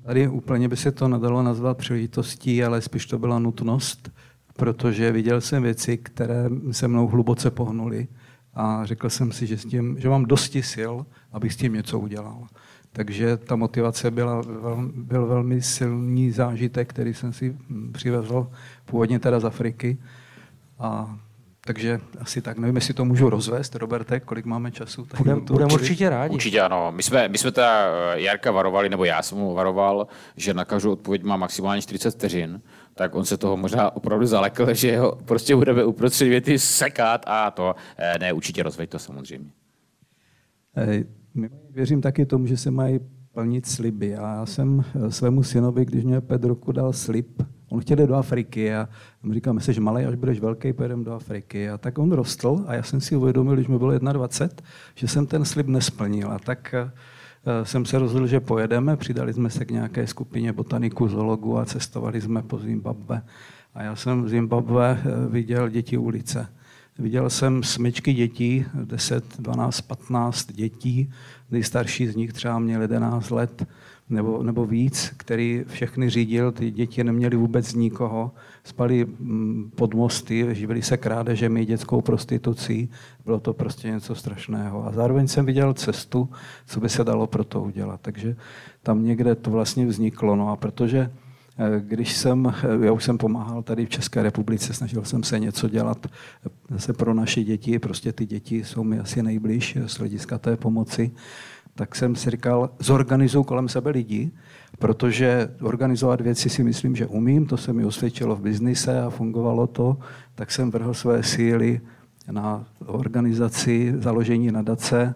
[0.03, 4.11] Tady úplně by se to nedalo nazvat příležitostí, ale spíš to byla nutnost,
[4.53, 8.07] protože viděl jsem věci, které se mnou hluboce pohnuly
[8.53, 10.93] a řekl jsem si, že, s tím, že mám dosti sil,
[11.31, 12.47] abych s tím něco udělal.
[12.91, 14.41] Takže ta motivace byla,
[14.95, 17.57] byl velmi silný zážitek, který jsem si
[17.91, 18.47] přivezl
[18.85, 19.97] původně teda z Afriky.
[20.79, 21.19] A
[21.73, 25.07] takže asi tak, nevím, jestli to můžu rozvést, Roberte, kolik máme času.
[25.17, 26.33] Budeme budem určitě rádi.
[26.33, 26.91] Určitě ano.
[26.95, 30.07] My jsme, my jsme teda eh, Jarka varovali, nebo já jsem mu varoval,
[30.37, 32.61] že na každou odpověď má maximálně 40 vteřin,
[32.95, 37.51] tak on se toho možná opravdu zalekl, že ho prostě budeme uprostřed věty sekat a
[37.51, 37.75] to.
[37.97, 39.49] Eh, Ne, určitě rozveď to samozřejmě.
[40.77, 41.03] Eh,
[41.33, 42.99] my- Věřím taky tomu, že se mají
[43.33, 44.15] plnit sliby.
[44.15, 48.07] A já jsem eh, svému synovi, když mě pět roku dal slib, on chtěl jít
[48.07, 48.89] do Afriky a
[49.23, 51.69] on říkal, myslíš, že malý, až budeš velký, pojedeme do Afriky.
[51.69, 55.27] A tak on rostl a já jsem si uvědomil, když mi bylo 21, že jsem
[55.27, 56.31] ten slib nesplnil.
[56.31, 61.07] A tak eh, jsem se rozhodl, že pojedeme, přidali jsme se k nějaké skupině botaniků,
[61.07, 63.21] zoologů a cestovali jsme po Zimbabwe.
[63.73, 66.47] A já jsem v Zimbabwe eh, viděl děti ulice.
[66.99, 71.11] Viděl jsem smyčky dětí, 10, 12, 15 dětí,
[71.51, 73.67] nejstarší z nich třeba měl 11 let
[74.11, 78.31] nebo, nebo víc, který všechny řídil, ty děti neměly vůbec nikoho,
[78.63, 82.89] spali mm, pod mosty, živili se krádežemi, dětskou prostitucí,
[83.25, 84.87] bylo to prostě něco strašného.
[84.87, 86.29] A zároveň jsem viděl cestu,
[86.67, 88.01] co by se dalo pro to udělat.
[88.01, 88.35] Takže
[88.83, 90.35] tam někde to vlastně vzniklo.
[90.35, 91.11] No a protože
[91.57, 95.39] Eh, Když jsem, eh, já už jsem pomáhal tady v České republice, snažil jsem se
[95.39, 99.97] něco dělat eh, zase pro naše děti, prostě ty děti jsou mi asi nejblíž z
[99.97, 101.11] hlediska té pomoci,
[101.75, 104.31] tak jsem si říkal, zorganizuju kolem sebe lidi,
[104.79, 109.67] protože organizovat věci si myslím, že umím, to se mi osvědčilo v biznise a fungovalo
[109.67, 109.97] to,
[110.35, 111.81] tak jsem vrhl své síly
[112.31, 115.15] na organizaci, založení nadace,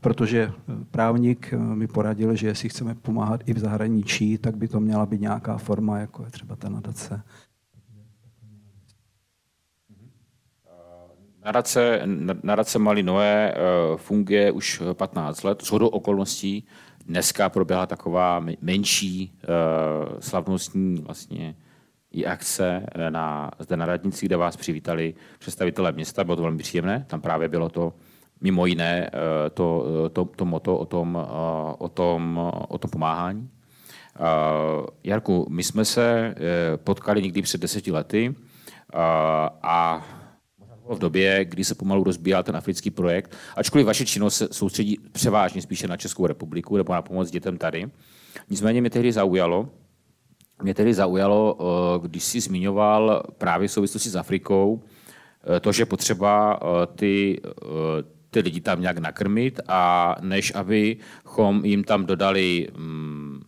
[0.00, 0.52] protože
[0.90, 5.20] právník mi poradil, že jestli chceme pomáhat i v zahraničí, tak by to měla být
[5.20, 7.22] nějaká forma, jako je třeba ta nadace.
[11.44, 12.02] Nadace,
[12.42, 13.58] nadace Malý Noé eh,
[13.96, 15.64] funguje už 15 let.
[15.64, 16.66] Shodou okolností
[17.06, 19.46] dneska proběhla taková me- menší eh,
[20.20, 21.54] slavnostní vlastně
[22.12, 26.24] i akce eh, na, zde na radnici, kde vás přivítali představitelé města.
[26.24, 27.04] Bylo to velmi příjemné.
[27.08, 27.92] Tam právě bylo to
[28.40, 29.10] mimo jiné
[29.54, 31.28] to, to, to moto o tom,
[31.78, 33.50] o tom, o tom pomáhání.
[35.04, 36.34] Jarku, my jsme se
[36.76, 38.34] potkali někdy před deseti lety
[39.62, 40.06] a
[40.88, 45.62] v době, kdy se pomalu rozbíjal ten africký projekt, ačkoliv vaše činnost se soustředí převážně
[45.62, 47.90] spíše na Českou republiku nebo na pomoc dětem tady.
[48.50, 49.68] Nicméně mě tehdy zaujalo,
[50.62, 54.82] mě tedy zaujalo, eh, když jsi zmiňoval právě v souvislosti s Afrikou,
[55.56, 57.40] eh, to, že potřeba eh, ty,
[58.30, 63.40] ty lidi tam nějak nakrmit a než abychom jim tam dodali mm,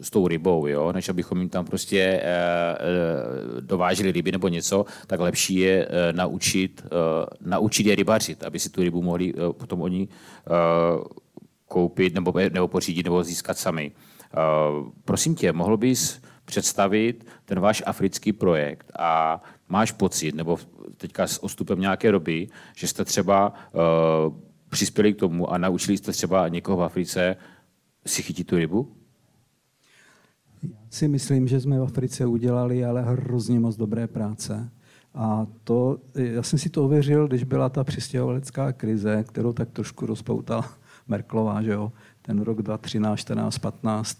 [0.00, 0.92] s tou rybou, jo?
[0.92, 6.12] než abychom jim tam prostě e, e, dováželi ryby nebo něco, tak lepší je e,
[6.12, 11.20] naučit, e, naučit je rybařit, aby si tu rybu mohli e, potom oni e,
[11.70, 13.92] koupit nebo, nebo pořídit nebo získat sami.
[14.36, 20.58] Uh, prosím tě, mohl bys představit ten váš africký projekt a máš pocit, nebo
[20.96, 24.34] teďka s odstupem nějaké doby, že jste třeba uh,
[24.70, 27.36] přispěli k tomu a naučili jste třeba někoho v Africe
[28.06, 28.96] si chytit tu rybu?
[30.90, 34.70] Si myslím, že jsme v Africe udělali ale hrozně moc dobré práce.
[35.14, 40.06] A to, já jsem si to ověřil, když byla ta přistěhovalecká krize, kterou tak trošku
[40.06, 40.68] rozpoutala
[41.08, 44.18] Merklová, že jo, ten rok 2013, 14, 15,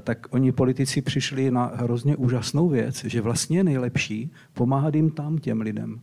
[0.00, 5.38] tak oni politici přišli na hrozně úžasnou věc, že vlastně je nejlepší pomáhat jim tam
[5.38, 6.00] těm lidem.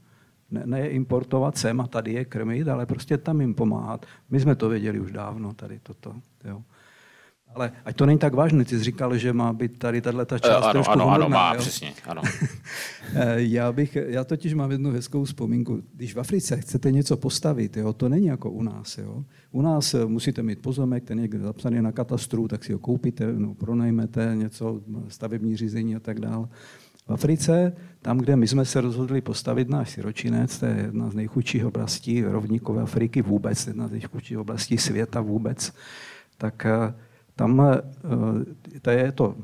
[0.52, 4.06] Ne, ne importovat sem a tady je krmit, ale prostě tam jim pomáhat.
[4.30, 6.16] My jsme to věděli už dávno, tady toto.
[6.46, 6.64] Jo.
[7.56, 10.60] Ale ať to není tak vážné, ty jsi říkal, že má být tady tato část
[10.60, 11.60] uh, ano, trošku ano, humorná, ano, má, jo?
[11.60, 12.22] přesně, ano.
[13.16, 15.84] Eh, já, bych, já totiž mám jednu hezkou vzpomínku.
[15.96, 18.98] Když v Africe chcete něco postavit, jo, to není jako u nás.
[18.98, 19.24] Jo.
[19.52, 22.80] U nás eh, musíte mít pozemek, ten je někde zapsaný na katastru, tak si ho
[22.80, 26.48] koupíte, no, pronajmete něco, stavební řízení a tak dále.
[27.08, 31.16] V Africe, tam, kde my jsme se rozhodli postavit náš siročinec, to je jedna z
[31.16, 35.74] nejchudších oblastí rovníkové Afriky vůbec, jedna z nejchudších oblastí světa vůbec,
[36.38, 36.66] tak
[37.42, 37.62] tam
[38.82, 39.36] to je to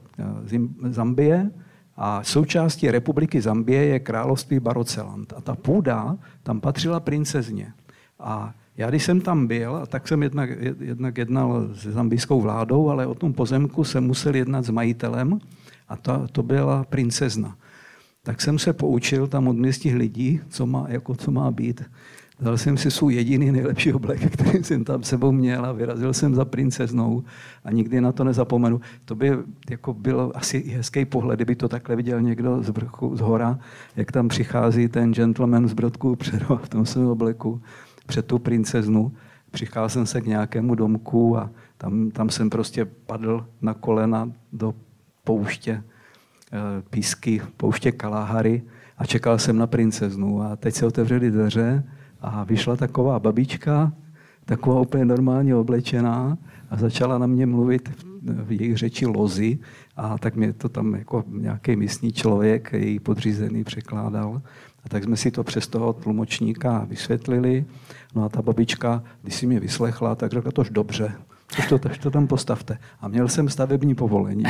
[0.89, 1.51] Zambie
[1.95, 5.33] a součástí republiky Zambie je království Baroceland.
[5.33, 7.73] A ta půda tam patřila princezně.
[8.19, 13.07] A já, když jsem tam byl, tak jsem jednak, jednak jednal se zambijskou vládou, ale
[13.07, 15.39] o tom pozemku jsem musel jednat s majitelem
[15.87, 17.57] a to, to byla princezna.
[18.23, 21.83] Tak jsem se poučil tam od městích lidí, co má, jako co má být.
[22.39, 26.35] Dal jsem si svůj jediný nejlepší oblek, který jsem tam sebou měl a vyrazil jsem
[26.35, 27.23] za princeznou
[27.63, 28.81] a nikdy na to nezapomenu.
[29.05, 29.31] To by
[29.69, 33.59] jako bylo asi hezký pohled, kdyby to takhle viděl někdo z vrchu, z hora,
[33.95, 37.61] jak tam přichází ten gentleman z Brodku předu v tom svém obleku
[38.05, 39.11] před tu princeznu.
[39.51, 44.73] Přicházel jsem se k nějakému domku a tam, tam jsem prostě padl na kolena do
[45.23, 45.83] pouště
[46.53, 46.57] eh,
[46.89, 48.61] písky, pouště Kalahary
[48.97, 50.41] a čekal jsem na princeznu.
[50.41, 51.83] A teď se otevřely dveře
[52.21, 53.93] a vyšla taková babička,
[54.45, 56.37] taková úplně normálně oblečená
[56.69, 59.59] a začala na mě mluvit v jejich řeči lozy
[59.95, 64.41] a tak mě to tam jako nějaký místní člověk, její podřízený, překládal.
[64.85, 67.65] A tak jsme si to přes toho tlumočníka vysvětlili.
[68.15, 71.11] No a ta babička, když si mě vyslechla, tak řekla, tož dobře,
[71.55, 72.77] tož to, tož to tam postavte.
[73.01, 74.43] A měl jsem stavební povolení.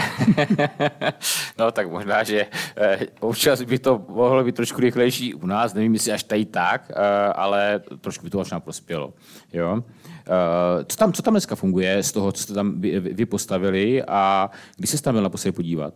[1.59, 2.45] no tak možná, že
[2.77, 6.91] eh, občas by to mohlo být trošku rychlejší u nás, nevím, jestli až tady tak,
[6.91, 9.13] eh, ale trošku by to možná prospělo.
[9.53, 9.83] Jo?
[10.09, 14.03] Eh, co, tam, co tam dneska funguje z toho, co jste tam vy, vy postavili
[14.03, 15.93] a kdy se tam měl naposledy podívat?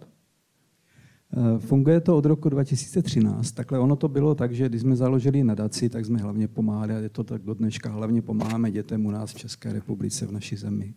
[1.37, 3.51] Eh, funguje to od roku 2013.
[3.51, 6.97] Takhle ono to bylo tak, že když jsme založili nadaci, tak jsme hlavně pomáhali, a
[6.97, 10.55] je to tak do dneška, hlavně pomáháme dětem u nás v České republice, v naší
[10.55, 10.93] zemi.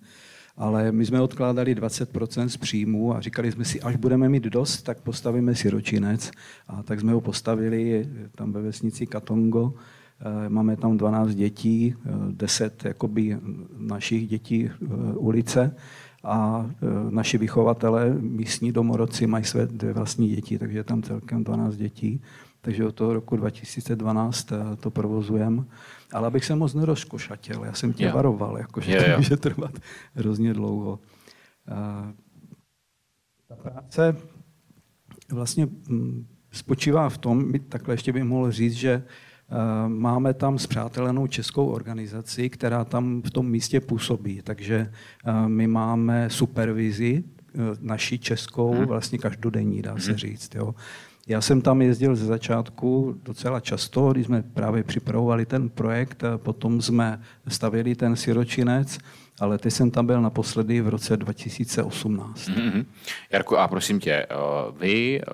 [0.57, 4.83] Ale my jsme odkládali 20% z příjmu a říkali jsme si, až budeme mít dost,
[4.83, 6.31] tak postavíme si ročinec.
[6.69, 9.75] A tak jsme ho postavili tam ve vesnici Katongo.
[10.21, 11.95] Eh, máme tam 12 dětí,
[12.31, 13.39] 10 eh, jakoby
[13.79, 14.71] našich dětí
[15.17, 15.77] ulice
[16.25, 21.45] a e, naši vychovatelé, místní domorodci, mají své dvě vlastní děti, takže je tam celkem
[21.45, 22.23] 12 dětí.
[22.61, 25.65] Takže od toho roku 2012 e, to provozujeme.
[26.13, 28.15] Ale abych se moc nerozkošatěl, já jsem tě yeah.
[28.15, 29.79] varoval, jako, že yeah, to může trvat
[30.15, 30.99] hrozně dlouho.
[31.69, 32.13] E,
[33.49, 34.17] ta práce
[35.33, 39.03] vlastně mm, spočívá v tom, takhle ještě bych mohl říct, že
[39.89, 44.41] máme tam zpřátelenou českou organizaci, která tam v tom místě působí.
[44.45, 44.77] Takže
[45.25, 48.85] eh, my máme supervizi eh, naší českou, mhm.
[48.85, 50.19] vlastně každodenní, dá se mhm.
[50.19, 50.55] říct.
[50.55, 50.75] Jo.
[51.29, 56.83] Já jsem tam jezdil ze začátku docela často, když jsme právě připravovali ten projekt, potom
[56.83, 58.99] jsme stavěli ten siročinec
[59.41, 62.49] ale teď jsem tam byl naposledy v roce 2018.
[62.49, 62.87] Mm-hmm.
[63.33, 64.27] Jarku, a prosím tě, eh,
[64.79, 65.25] vy eh,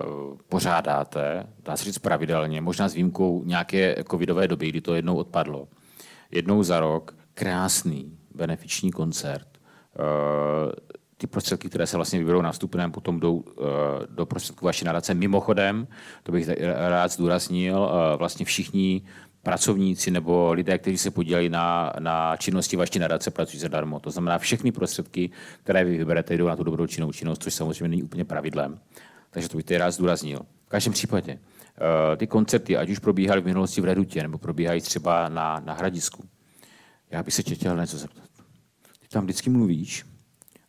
[0.49, 5.67] pořádáte, dá se říct pravidelně, možná s výjimkou nějaké covidové doby, kdy to jednou odpadlo,
[6.31, 9.47] jednou za rok krásný benefiční koncert.
[9.95, 10.71] Eh,
[11.17, 13.43] ty prostředky, které se vlastně vyberou nástupném, potom jdou
[14.09, 15.13] do prostředků vaší nadace.
[15.13, 15.87] Mimochodem,
[16.23, 16.49] to bych
[16.87, 19.01] rád zdůraznil, vlastně všichni
[19.43, 23.99] pracovníci nebo lidé, kteří se podílejí na, na činnosti vaší nadace, pracují zadarmo.
[23.99, 25.29] To znamená, všechny prostředky,
[25.63, 28.79] které vy vyberete, jdou na tu dobročinnou činnost, což samozřejmě není úplně pravidlem.
[29.29, 30.39] Takže to bych tady rád zdůraznil.
[30.65, 31.31] V každém případě,
[32.11, 35.73] eh, ty koncerty, ať už probíhaly v minulosti v Redutě, nebo probíhají třeba na, na
[35.73, 36.23] Hradisku,
[37.11, 38.29] já bych se tě chtěl něco zeptat.
[38.99, 40.05] Ty tam vždycky mluvíš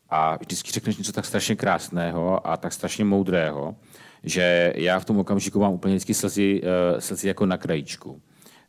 [0.09, 3.75] a vždycky řekneš něco tak strašně krásného a tak strašně moudrého,
[4.23, 8.21] že já v tom okamžiku mám úplně vždycky slzy, uh, slzy jako na krajičku.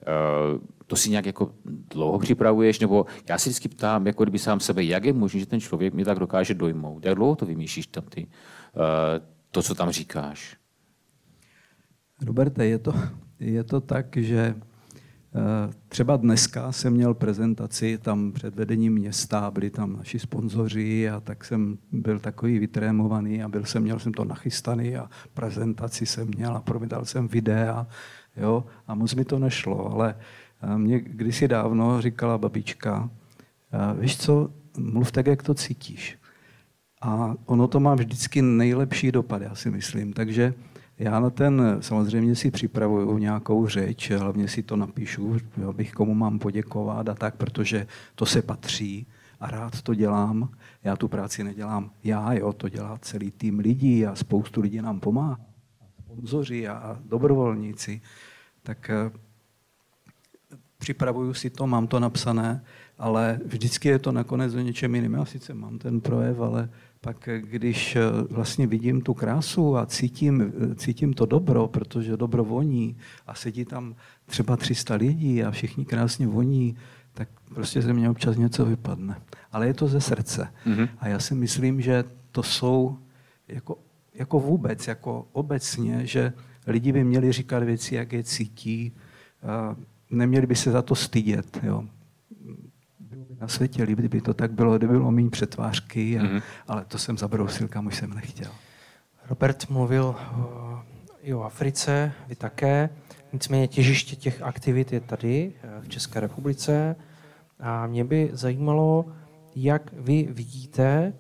[0.07, 4.61] Uh, to si nějak jako dlouho připravuješ, nebo já si vždycky ptám, jako kdyby sám
[4.61, 7.05] sebe, jak je možné, že ten člověk mě tak dokáže dojmout?
[7.05, 8.83] Jak dlouho to vymýšlíš tam ty, uh,
[9.51, 10.57] to, co tam říkáš?
[12.23, 12.95] Roberte, je to,
[13.41, 14.55] je to tak, že
[15.37, 21.21] Eh, třeba dneska jsem měl prezentaci tam před vedením města, byli tam naši sponzoři a
[21.21, 26.29] tak jsem byl takový vytrémovaný a byl jsem, měl jsem to nachystaný a prezentaci jsem
[26.37, 27.87] měl a promítal jsem videa,
[28.37, 30.15] jo, a moc mi to nešlo, ale
[30.63, 33.11] eh, mě kdysi dávno říkala babička,
[33.73, 36.19] eh, víš co, mluv tak, jak to cítíš.
[37.03, 40.13] A ono to má vždycky nejlepší dopad, já si myslím.
[40.13, 40.55] Takže
[40.99, 45.37] já na ten samozřejmě si připravuju nějakou řeč, hlavně si to napíšu,
[45.69, 49.07] abych komu mám poděkovat a tak, protože to se patří
[49.41, 50.49] a rád to dělám.
[50.85, 55.01] Já tu práci nedělám já, jo, to dělá celý tým lidí a spoustu lidí nám
[55.01, 55.54] pomáhá.
[56.15, 58.01] Sponzoři a dobrovolníci.
[58.63, 59.11] Tak eh,
[60.79, 62.65] připravuju si to, mám to napsané,
[62.99, 65.15] ale vždycky je to nakonec o něčem jiném.
[65.15, 66.69] Já sice mám ten projev, ale
[67.01, 68.01] pak když eh,
[68.31, 72.97] vlastně vidím tu krásu a cítím, eh, cítím to dobro, protože dobro voní
[73.27, 73.95] a sedí tam
[74.27, 76.77] třeba 300 lidí a všichni krásně voní,
[77.13, 79.21] tak prostě ze mě občas něco vypadne.
[79.53, 80.49] Ale je to ze srdce.
[80.67, 80.89] Mm-hmm.
[80.99, 82.99] A já si myslím, že to jsou
[83.49, 83.79] jako,
[84.15, 86.33] jako vůbec, jako obecně, že
[86.67, 88.93] lidi by měli říkat věci, jak je cítí,
[90.11, 91.61] neměli by se za to stydět.
[91.63, 91.85] Jo
[93.41, 96.43] na světě líp, kdyby to tak bylo, kdyby bylo méně přetvářky, a, mm-hmm.
[96.69, 98.51] ale to jsem zabrousil, kam už jsem nechtěl.
[99.31, 100.15] Robert mluvil
[101.23, 102.89] i o Africe, vy také.
[103.33, 106.97] Nicméně těžiště těch aktivit je tady eh, v České republice.
[107.61, 109.05] A mě by zajímalo,
[109.57, 111.13] jak vy vidíte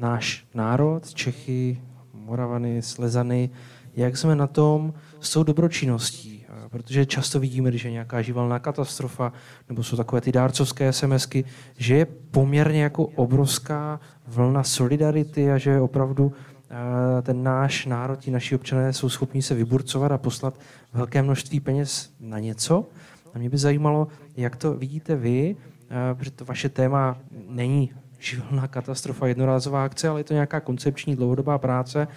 [0.00, 1.80] náš národ, Čechy,
[2.14, 3.50] Moravany, Slezany,
[3.96, 9.32] jak jsme na tom s tou dobročinností, protože často vidíme, když je nějaká živelná katastrofa,
[9.68, 11.44] nebo jsou takové ty dárcovské SMSky,
[11.76, 16.32] že je poměrně jako obrovská vlna solidarity a že opravdu
[16.70, 20.60] eh, ten náš národ, ti naši občané jsou schopni se vyburcovat a poslat
[20.92, 22.88] velké množství peněz na něco.
[23.34, 25.56] A mě by zajímalo, jak to vidíte vy,
[25.90, 31.16] eh, protože to vaše téma není živelná katastrofa, jednorázová akce, ale je to nějaká koncepční
[31.16, 32.08] dlouhodobá práce,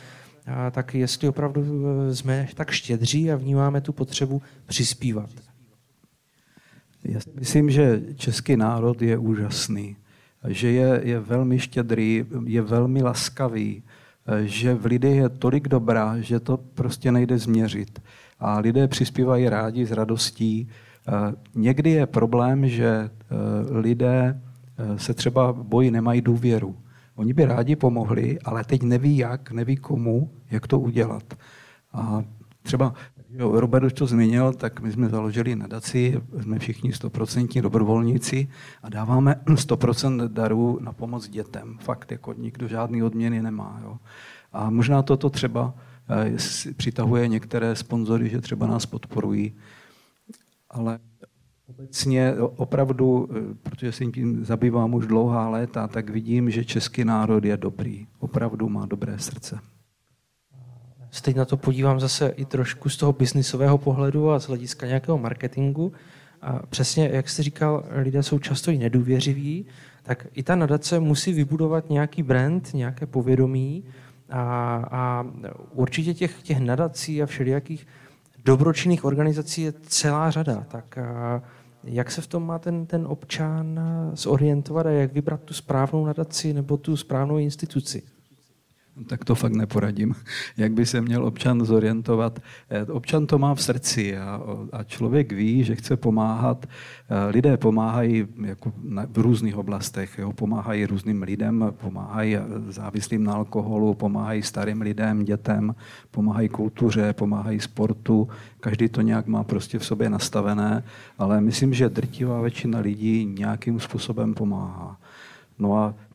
[0.72, 5.30] tak jestli opravdu e, jsme tak štědří a vnímáme tu potřebu přispívat.
[7.04, 9.96] Já myslím, že český národ je úžasný,
[10.48, 13.84] že je, je velmi štědrý, je velmi laskavý,
[14.28, 18.02] e, že v lidech je tolik dobrá, že to prostě nejde změřit.
[18.39, 20.70] A lidé přispívají rádi s radostí.
[21.08, 21.12] E,
[21.56, 23.10] někdy je problém, že
[23.70, 24.42] lidé
[24.98, 26.76] se třeba bojí, nemají důvěru.
[27.16, 31.24] Oni by rádi pomohli, ale teď neví jak, neví komu, jak to udělat.
[31.94, 32.24] A
[32.64, 32.94] třeba
[33.30, 38.48] jo, Robert už to zmínil, tak my jsme založili nadaci, jsme všichni 100% dobrovolníci
[38.84, 41.78] a dáváme 100% darů na pomoc dětem.
[41.82, 43.80] Fakt, jako nikdo žádný odměny nemá.
[43.84, 43.98] Jo.
[44.54, 45.74] A možná toto třeba
[46.10, 49.54] eh, přitahuje některé sponzory, že třeba nás podporují,
[50.70, 51.00] ale
[51.68, 57.45] Obecně opravdu, eh, protože se tím zabývám už dlouhá léta, tak vidím, že český národ
[57.45, 58.07] je dobrý.
[58.20, 59.59] Opravdu má dobré srdce.
[61.11, 64.88] Se teď na to podívám zase i trošku z toho biznisového pohledu a z hlediska
[64.88, 65.93] nějakého marketingu.
[66.41, 69.66] A přesně, jak jste říkal, lidé jsou často i nedůvěřiví,
[70.03, 73.84] tak i ta nadace musí vybudovat nějaký brand, nějaké povědomí
[74.30, 74.41] a,
[74.91, 75.26] a
[75.72, 77.88] určitě těch, těch nadací a všelijakých
[78.46, 80.66] dobročinných organizací je celá řada.
[80.68, 80.98] Tak
[81.84, 83.80] jak se v tom má ten, ten občan
[84.14, 88.02] zorientovat a jak vybrat tu správnou nadaci nebo tu správnou instituci?
[89.08, 90.16] Tak to fakt neporadím.
[90.58, 92.39] Jak by se měl občan zorientovat?
[92.70, 94.41] Eh, občan to má v srdci a,
[94.72, 96.66] a člověk ví, že chce pomáhat.
[96.66, 98.74] Eh, lidé pomáhají jako
[99.10, 100.18] v různých oblastech.
[100.18, 100.34] Jo?
[100.34, 102.38] Pomáhají různým lidem, pomáhají
[102.70, 105.76] závislým na alkoholu, pomáhají starým lidem, dětem,
[106.12, 108.28] pomáhají kultuře, pomáhají sportu.
[108.60, 110.84] Každý to nějak má prostě v sobě nastavené,
[111.18, 114.98] ale myslím, že drtivá většina lidí nějakým způsobem pomáhá.
[115.60, 116.12] No a Eh,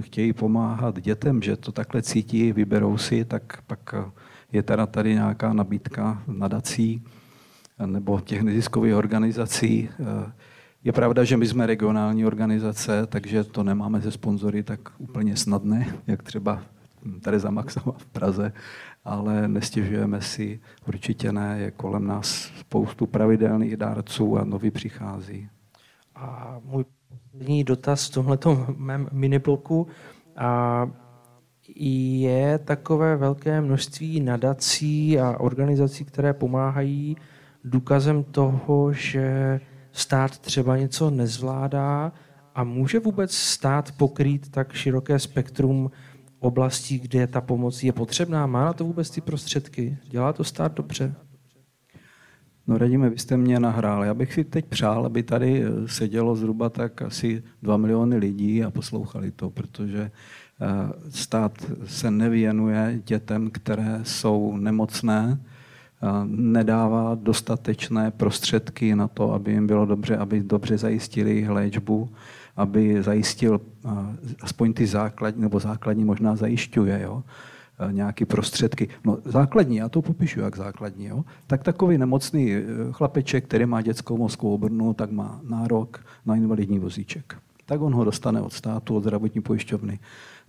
[0.00, 4.10] chtějí pomáhat dětem, že to takhle cítí, vyberou si, tak pak eh,
[4.52, 7.02] je teda tady nějaká nabídka nadací.
[7.86, 9.88] nebo těch neziskových organizací.
[10.84, 15.94] Je pravda, že my jsme regionální organizace, takže to nemáme ze sponzory tak úplně snadné,
[16.06, 16.62] jak třeba
[17.20, 18.52] Tereza Maxová v Praze,
[19.04, 22.28] ale nestěžujeme si, určitě ne, je kolem nás
[22.58, 25.48] spoustu pravidelných dárců a noví přichází.
[26.14, 26.84] A můj
[27.32, 29.86] poslední dotaz v tomto mém minibloku.
[30.36, 30.90] A
[31.76, 37.16] je takové velké množství nadací a organizací, které pomáhají
[37.64, 39.60] důkazem toho, že
[39.92, 42.12] stát třeba něco nezvládá
[42.54, 45.90] a může vůbec stát pokrýt tak široké spektrum
[46.38, 48.46] oblastí, kde ta pomoc je potřebná?
[48.46, 49.98] Má na to vůbec ty prostředky?
[50.10, 51.14] Dělá to stát dobře?
[52.70, 54.04] No radíme, vy jste mě nahrál.
[54.04, 58.64] Já bych si teď přál, aby tady eh, sedělo zhruba tak asi 2 miliony lidí
[58.64, 60.66] a poslouchali to, protože eh,
[61.08, 61.52] stát
[61.84, 65.40] se nevěnuje dětem, které jsou nemocné,
[66.26, 72.10] nedává dostatečné prostředky na to, aby jim bylo dobře, aby dobře zajistili léčbu,
[72.56, 73.60] aby zajistil
[74.40, 77.22] aspoň ty základní, nebo základní možná zajišťuje, jo,
[77.90, 78.88] nějaké prostředky.
[79.04, 83.82] No základní, já to popíšu jak základní, jo, tak takový nemocný e, chlapeček, který má
[83.82, 87.36] dětskou mozkovou obrnu, tak má nárok na invalidní vozíček.
[87.66, 89.98] Tak on ho dostane od státu, od zdravotní pojišťovny.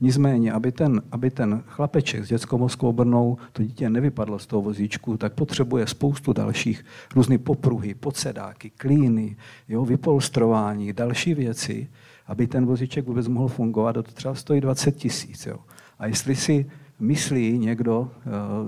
[0.02, 4.62] Nicméně, aby ten, aby ten chlapeček s dětskou mozkovou brnou, to dítě nevypadlo z toho
[4.62, 9.38] vozíčku, tak potřebuje spoustu dalších různých popruhy, podsedáky, klíny,
[9.70, 11.88] jo, vypolstrování, další věci,
[12.28, 13.98] aby ten vozíček vůbec mohl fungovat.
[13.98, 15.48] A to třeba stojí 20 tisíc.
[16.00, 16.66] A jestli si
[17.02, 18.12] myslí někdo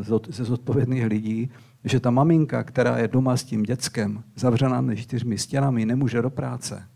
[0.02, 1.50] eh, ze zodpovědných lidí,
[1.84, 6.30] že ta maminka, která je doma s tím dětskem, zavřená mezi čtyřmi stěnami, nemůže do
[6.30, 6.88] práce,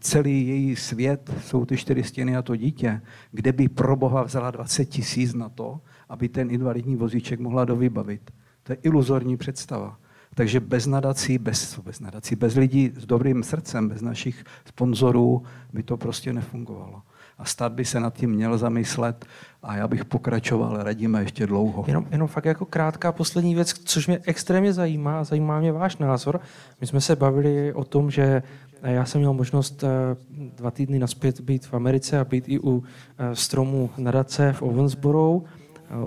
[0.00, 3.00] celý její svět jsou ty čtyři stěny a to dítě,
[3.32, 8.30] kde by pro Boha vzala 20 tisíc na to, aby ten invalidní vozíček mohla dovybavit.
[8.62, 9.98] To je iluzorní představa.
[10.34, 15.82] Takže bez nadací, bez, bez nadací, bez lidí s dobrým srdcem, bez našich sponzorů by
[15.82, 17.02] to prostě nefungovalo.
[17.38, 19.24] A stát by se nad tím měl zamyslet
[19.62, 21.84] a já bych pokračoval, radíme ještě dlouho.
[21.86, 26.40] Jenom, jenom fakt jako krátká poslední věc, což mě extrémně zajímá, zajímá mě váš názor.
[26.80, 28.42] My jsme se bavili o tom, že
[28.82, 32.84] já jsem měl možnost eh, dva týdny naspět být v Americe a být i u
[33.18, 35.40] eh, stromu nadace v Owensboro.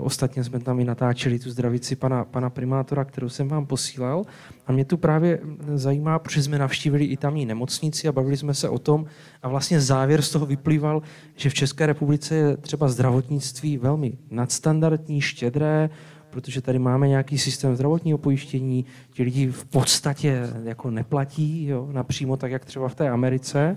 [0.00, 4.24] Ostatně jsme tam i natáčeli tu zdravici pana, pana primátora, kterou jsem vám posílal.
[4.66, 5.40] A mě tu právě
[5.74, 9.06] zajímá, protože jsme navštívili i tamní nemocnici a bavili jsme se o tom.
[9.42, 11.02] A vlastně závěr z toho vyplýval,
[11.36, 15.90] že v České republice je třeba zdravotnictví velmi nadstandardní, štědré,
[16.30, 22.36] protože tady máme nějaký systém zdravotního pojištění, ti lidi v podstatě jako neplatí jo, napřímo
[22.36, 23.76] tak, jak třeba v té Americe,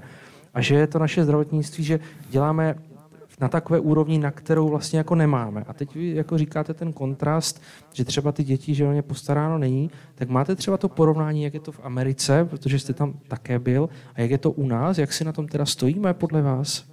[0.54, 2.00] a že je to naše zdravotnictví, že
[2.30, 2.76] děláme
[3.42, 5.64] na takové úrovni, na kterou vlastně jako nemáme.
[5.68, 7.62] A teď vy jako říkáte ten kontrast,
[7.94, 11.54] že třeba ty děti, že o ně postaráno není, tak máte třeba to porovnání, jak
[11.54, 14.98] je to v Americe, protože jste tam také byl, a jak je to u nás,
[14.98, 16.92] jak si na tom teda stojíme podle vás?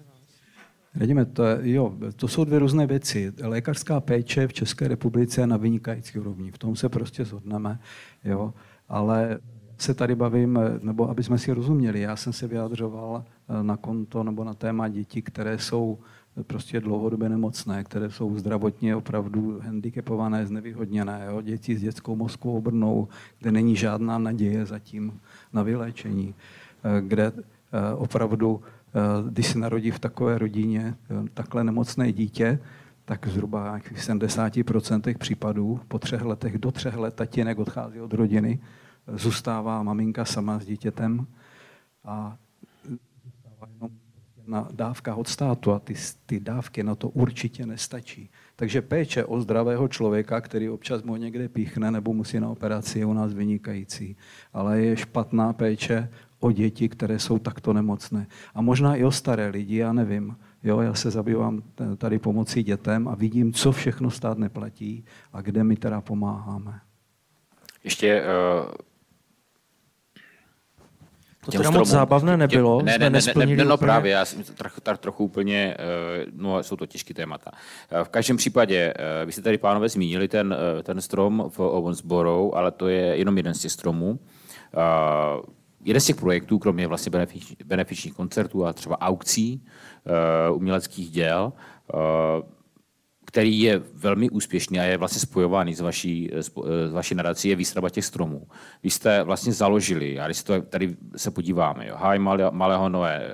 [0.94, 3.32] Radíme, to, je, jo, to jsou dvě různé věci.
[3.42, 6.51] Lékařská péče v České republice je na vynikající úrovni.
[6.51, 7.78] V tom se prostě zhodneme.
[8.24, 8.55] Jo.
[8.88, 9.38] Ale
[9.78, 14.22] se tady bavím, nebo aby jsme si rozuměli, já jsem se vyjadřoval eh, na konto
[14.24, 15.99] nebo na téma dětí, které jsou
[16.47, 21.26] prostě dlouhodobě nemocné, které jsou zdravotně opravdu handicapované, znevýhodněné.
[21.26, 21.43] Jo?
[21.43, 23.09] Děti s dětskou mozkovou brnou,
[23.39, 25.20] kde není žádná naděje zatím
[25.53, 26.34] na vyléčení,
[26.84, 27.32] eh, kde
[27.72, 28.61] eh, opravdu
[28.95, 30.95] Eh, když se narodí v takové rodině
[31.34, 32.59] takhle nemocné dítě,
[33.05, 38.59] tak zhruba v 70% případů po třech letech, do třech let tatínek odchází od rodiny,
[39.07, 41.26] zůstává maminka sama s dítětem
[42.05, 42.36] a
[44.49, 45.94] na dávkách od státu a ty,
[46.26, 48.30] ty dávky na to určitě nestačí.
[48.57, 53.07] Takže péče o zdravého člověka, který občas mu někde píchne nebo musí na operaci, je
[53.07, 54.16] u nás vynikající.
[54.53, 56.09] Ale je špatná péče
[56.40, 58.26] o děti, které jsou takto nemocné.
[58.55, 60.36] A možná i o staré lidi, já nevím.
[60.62, 61.62] Jo, já se zabývám
[61.96, 66.80] tady pomocí dětem a vidím, co všechno stát neplatí a kde my teda pomáháme.
[67.84, 68.88] Ještě uh...
[71.53, 72.82] To teda moc zábavné nebylo.
[72.82, 76.76] Ne, ne, ne, ne, ne, no právě, já jsem trochu, trochu úplně, eh, no jsou
[76.76, 77.51] to těžké témata.
[77.90, 78.94] Eh, v každém případě,
[79.24, 83.55] vy jste tady, pánové, zmínili ten, ten strom v Owensboro, ale to je jenom jeden
[83.55, 84.18] z těch stromů
[85.84, 87.12] jeden z těch projektů, kromě vlastně
[87.64, 89.62] benefičních koncertů a třeba aukcí
[90.53, 91.53] uměleckých děl,
[93.29, 97.91] který je velmi úspěšný a je vlastně spojovaný s vaší, s vaší nadací, je výstavba
[97.91, 98.47] těch stromů.
[98.83, 102.18] Vy jste vlastně založili, a když to tady se podíváme, jo, Háj
[102.51, 103.31] Malého Noé,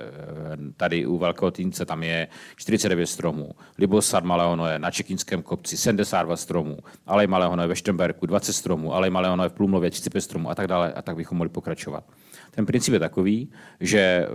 [0.77, 6.37] tady u Velkého Týnce, tam je 49 stromů, Libosad Malého Noé na Čekínském kopci 72
[6.37, 10.49] stromů, Alej Malého Noé ve Štemberku 20 stromů, Alej Malého Noé v Plumlově 35 stromů
[10.49, 12.03] a tak dále, a tak bychom mohli pokračovat.
[12.51, 14.27] Ten princip je takový, že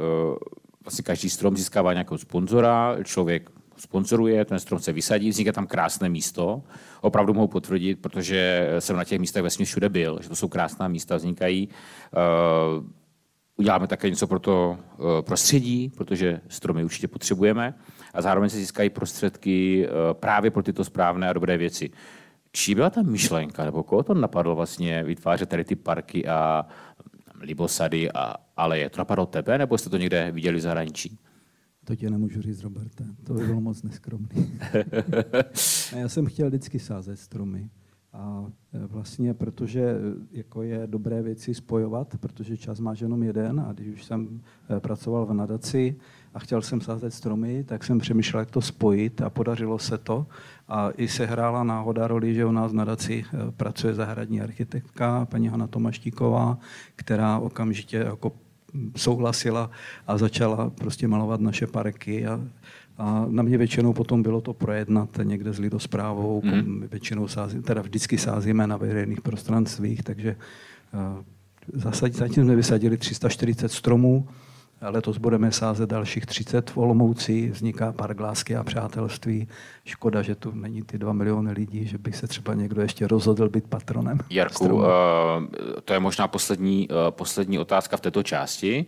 [0.85, 3.51] vlastně každý strom získává nějakého sponzora, člověk
[3.81, 6.63] sponzoruje, ten strom se vysadí, vzniká tam krásné místo.
[7.01, 10.89] Opravdu mohu potvrdit, protože jsem na těch místech vlastně všude byl, že to jsou krásná
[10.89, 11.69] místa, vznikají.
[12.79, 12.85] Uh,
[13.57, 17.75] uděláme také něco pro to uh, prostředí, protože stromy určitě potřebujeme
[18.15, 21.91] a zároveň se získají prostředky uh, právě pro tyto správné a dobré věci.
[22.53, 26.67] Čí byla ta myšlenka, nebo koho to napadlo vlastně vytvářet tady ty parky a
[27.41, 28.91] libosady a aleje?
[28.91, 31.19] To napadlo tebe, nebo jste to někde viděli v zahraničí?
[31.85, 33.05] To tě nemůžu říct, Roberte.
[33.25, 34.59] To by bylo moc neskromný.
[35.97, 37.71] já jsem chtěl vždycky sázet stromy.
[38.13, 39.97] A e, vlastně, protože e,
[40.31, 44.41] jako je dobré věci spojovat, protože čas máš jenom jeden a když už jsem
[44.77, 45.97] e, pracoval v nadaci
[46.35, 50.27] a chtěl jsem sázet stromy, tak jsem přemýšlel, jak to spojit a podařilo se to.
[50.69, 53.25] A i se hrála náhoda roli, že u nás v nadaci
[53.57, 56.59] pracuje zahradní architektka, paní Hanna Tomaštíková,
[56.97, 58.33] která okamžitě jako
[58.97, 59.71] souhlasila
[60.07, 62.41] a začala prostě malovat naše parky a,
[62.99, 66.89] a na mě většinou potom bylo to projednat někde s lidosprávou, mm.
[66.91, 70.37] většinou sází, teda vždycky sázíme na veřejných prostranstvích, takže
[70.95, 74.29] uh, zatím jsme vysadili 340 stromů,
[74.83, 79.49] Letos budeme sázet dalších 30 v Olomouci, vzniká park lásky a přátelství.
[79.85, 83.49] Škoda, že tu není ty dva miliony lidí, že by se třeba někdo ještě rozhodl
[83.49, 84.19] být patronem.
[84.31, 84.83] Jarku, uh,
[85.85, 88.87] to je možná poslední, uh, poslední otázka v této části.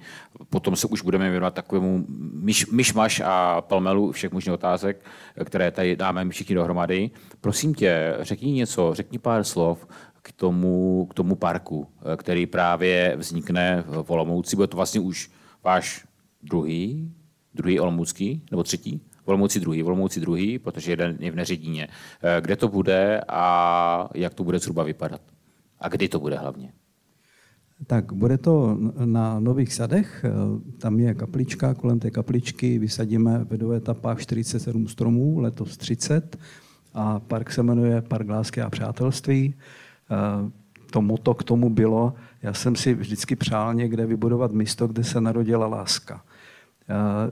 [0.50, 5.04] Potom se už budeme věnovat takovému myš, myšmaš a palmelu všech možných otázek,
[5.44, 7.10] které tady dáme všichni dohromady.
[7.40, 9.86] Prosím tě, řekni něco, řekni pár slov
[10.22, 14.56] k tomu, k tomu parku, eh, který právě vznikne v Olomouci.
[14.56, 15.30] Bude to vlastně už
[15.64, 16.06] váš
[16.42, 17.12] druhý,
[17.54, 19.00] druhý Olomoucký, nebo třetí?
[19.24, 21.88] Olomouci druhý, Olomouci druhý, protože jeden je v Neředíně.
[22.22, 25.20] Eh, kde to bude a jak to bude zhruba vypadat?
[25.80, 26.72] A kdy to bude hlavně?
[27.86, 30.30] Tak bude to na Nových sadech, eh,
[30.78, 36.38] tam je kaplička, kolem té kapličky vysadíme ve dvou etapách 47 stromů, letos 30
[36.94, 39.54] a park se jmenuje Park lásky a přátelství.
[40.10, 40.50] Eh,
[40.90, 45.20] to moto k tomu bylo, já jsem si vždycky přál někde vybudovat místo, kde se
[45.20, 46.22] narodila láska.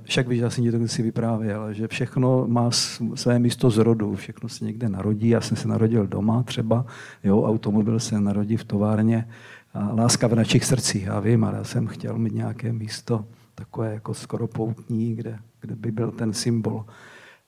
[0.03, 2.71] Však víš, já jsem ti to si vyprávěl, že všechno má
[3.15, 5.29] své místo z rodu, všechno se někde narodí.
[5.29, 6.87] Já jsem se narodil doma třeba,
[7.25, 9.29] jo, automobil se narodí v továrně.
[9.75, 13.95] A láska v našich srdcích, já vím, ale já jsem chtěl mít nějaké místo takové
[13.95, 16.85] jako skoro poutní, kde, kde by byl ten symbol.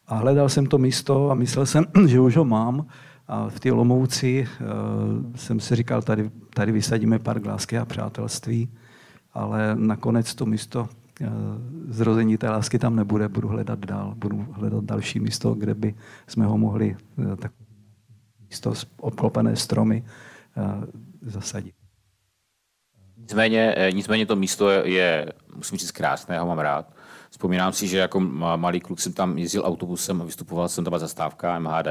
[0.07, 2.87] A hledal jsem to místo a myslel jsem, že už ho mám.
[3.33, 8.69] A v té Olomouci uh, jsem si říkal, tady, tady vysadíme pár lásky a přátelství,
[9.33, 10.81] ale nakonec to místo
[11.21, 11.29] uh,
[11.89, 15.95] zrození té lásky tam nebude, budu hledat dál, budu hledat další místo, kde by
[16.27, 17.53] jsme ho mohli uh, tak
[18.49, 20.05] místo obklopené stromy
[21.23, 21.75] zasadit.
[23.17, 26.93] Nicméně, nicméně to místo je, musím říct, krásné, ho mám rád.
[27.31, 28.21] Vzpomínám si, že jako
[28.57, 31.87] malý kluk jsem tam jezdil autobusem a vystupoval jsem tam zastávka MHD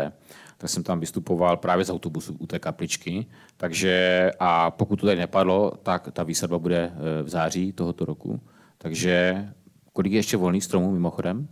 [0.61, 3.25] tak jsem tam vystupoval právě z autobusu u té kapličky.
[3.57, 8.41] Takže a pokud to tady nepadlo, tak ta výsadba bude eh, v září tohoto roku.
[8.77, 9.45] Takže
[9.93, 11.47] kolik je ještě volných stromů mimochodem?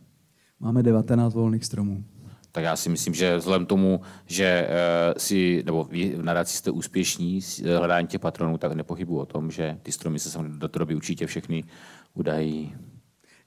[0.59, 2.03] Máme 19 volných stromů.
[2.51, 6.71] Tak já si myslím, že vzhledem tomu, že uh, si, nebo vy v nadaci jste
[6.71, 10.67] úspěšní s eh, hledání těch patronů, tak nepochybuji o tom, že ty stromy se do
[10.67, 11.63] té doby určitě všechny
[12.13, 12.75] udají.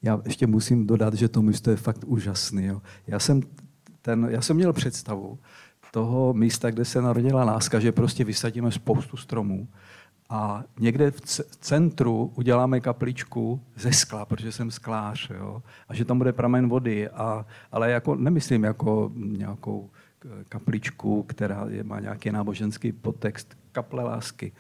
[0.03, 2.65] Já ještě musím dodat, že to místo je fakt úžasný.
[2.65, 2.83] Jo.
[3.07, 3.43] Já jsem
[4.03, 5.39] ten, já jsem měl představu
[5.91, 9.69] toho místa, kde se narodila láska, že prostě vysadíme spoustu stromů
[10.31, 11.21] a někde v
[11.61, 15.63] centru uděláme kapličku ze skla, protože jsem sklář, jo?
[15.89, 19.91] a že tam bude pramen vody, a, ale jako, nemyslím jako nějakou
[20.49, 24.53] kapličku, která je, má nějaký náboženský podtext, kaple lásky.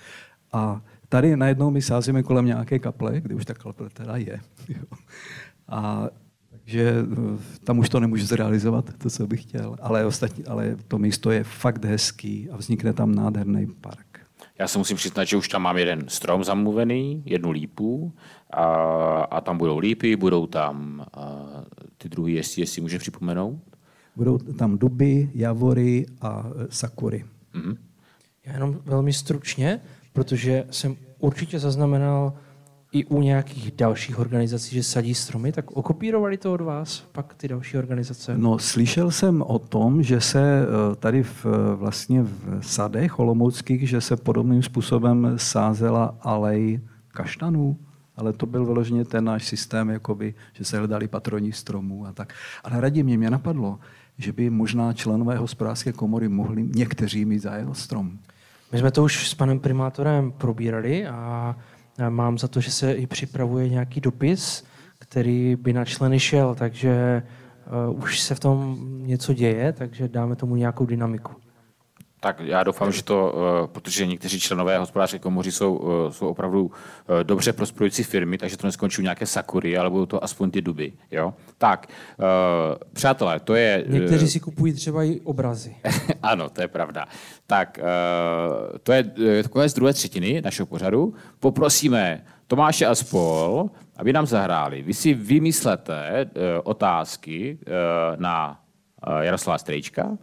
[0.52, 4.40] A tady najednou my sázíme kolem nějaké kaple, kde už ta kaple teda je.
[4.68, 4.84] Jo?
[5.68, 6.08] A
[6.72, 9.76] že eh, tam už to nemůžu zrealizovat, to, co bych chtěl.
[9.82, 14.12] Ale, ostatní, ale to místo je fakt hezký a vznikne tam nádherný park.
[14.58, 18.12] Já se musím přiznat, že už tam mám jeden strom zamluvený, jednu lípu
[18.50, 18.64] a,
[19.22, 21.46] a tam budou lípy, budou tam a,
[21.98, 23.62] ty druhý, jestli, jestli může připomenout.
[24.16, 27.24] Budou tam duby, javory a e, sakury.
[27.54, 27.76] Mm-hmm.
[28.46, 29.80] Já jenom velmi stručně,
[30.12, 32.32] protože jsem určitě zaznamenal
[32.92, 37.48] i u nějakých dalších organizací, že sadí stromy, tak okopírovali to od vás pak ty
[37.48, 38.38] další organizace?
[38.38, 44.00] No, slyšel jsem o tom, že se eh, tady v, vlastně v sadech olomouckých, že
[44.00, 47.76] se podobným způsobem sázela alej kaštanů,
[48.16, 52.34] ale to byl vyloženě ten náš systém, jakoby, že se hledali patroni stromů a tak.
[52.64, 53.78] Ale radě mě, mě napadlo,
[54.18, 58.18] že by možná členové hospodářské komory mohli někteří mít zájem strom.
[58.72, 61.56] My jsme to už s panem primátorem probírali a
[62.08, 64.64] mám za to, že se i připravuje nějaký dopis,
[64.98, 67.22] který by na členy šel, takže
[67.90, 71.41] uh, už se v tom něco děje, takže dáme tomu nějakou dynamiku.
[72.22, 76.70] Tak já doufám, že to, eh, protože někteří členové hospodářské komory jsou, eh, jsou opravdu
[77.20, 80.92] eh, dobře prosperující firmy, takže to neskončí nějaké sakury, ale budou to aspoň ty duby.
[81.10, 81.34] Jo?
[81.58, 81.86] Tak,
[82.92, 83.84] přátelé, to je...
[83.86, 85.76] Někteří si kupují třeba i obrazy.
[86.22, 87.06] ano, to je pravda.
[87.46, 87.78] Tak,
[88.82, 89.04] to je
[89.42, 91.14] takové z druhé třetiny našeho pořadu.
[91.40, 94.82] Poprosíme Tomáše a spol, aby nám zahráli.
[94.82, 96.30] Vy si vymyslete
[96.64, 97.58] otázky
[98.16, 98.60] na
[99.22, 100.18] Jaroslava Strejčka,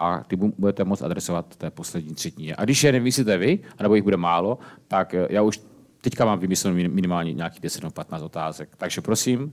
[0.00, 2.56] a ty budete moct adresovat té poslední třetině.
[2.56, 5.60] A když je nevymyslíte vy, anebo jich bude málo, tak eh, já už
[6.00, 8.76] teďka mám vymyslenou minimálně nějakých 10 nebo 15 otázek.
[8.76, 9.52] Takže prosím,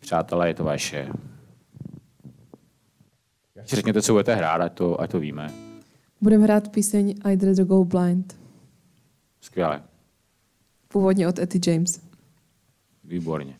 [0.00, 1.08] přátelé, je to vaše.
[3.64, 5.52] Si řekněte, co budete hrát, ať to, ať to víme.
[6.20, 8.38] Budeme hrát píseň I'd rather go blind.
[9.40, 9.82] Skvěle.
[10.88, 12.00] Původně od Etty James.
[13.04, 13.54] Výborně.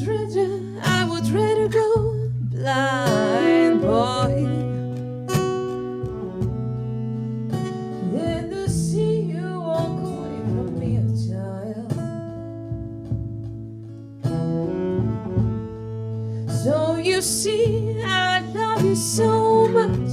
[0.00, 4.46] I would rather go blind, boy.
[8.12, 11.92] Than to see you walk away from me, child.
[16.62, 20.12] So you see, I love you so much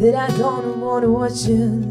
[0.00, 1.87] that I don't want to watch you.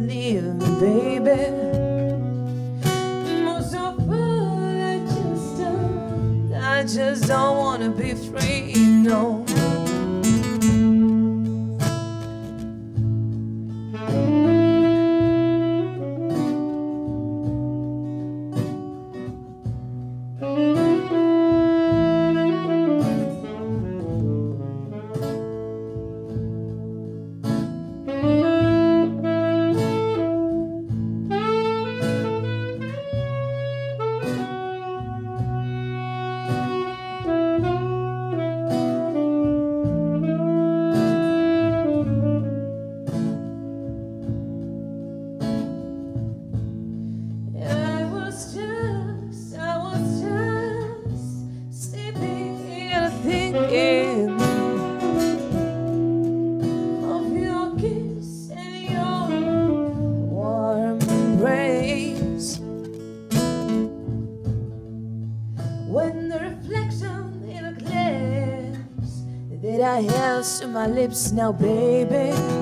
[71.07, 72.09] Lips now, baby.
[72.09, 72.56] baby.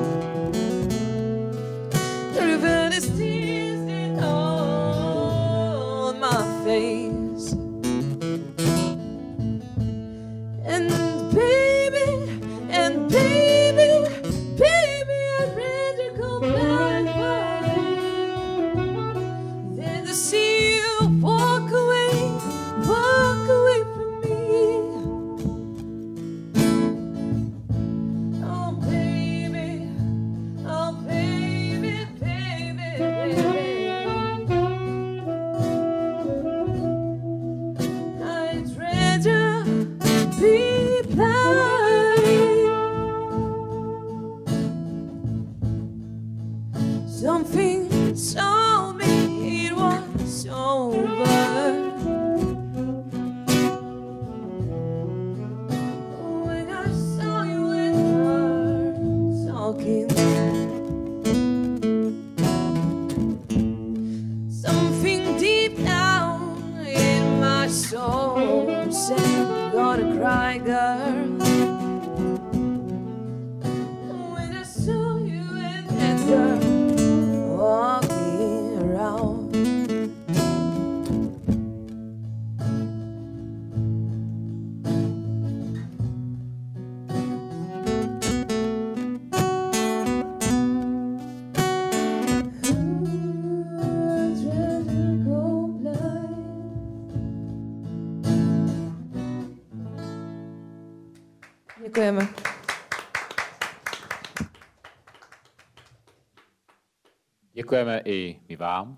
[107.66, 108.98] Děkujeme i my vám.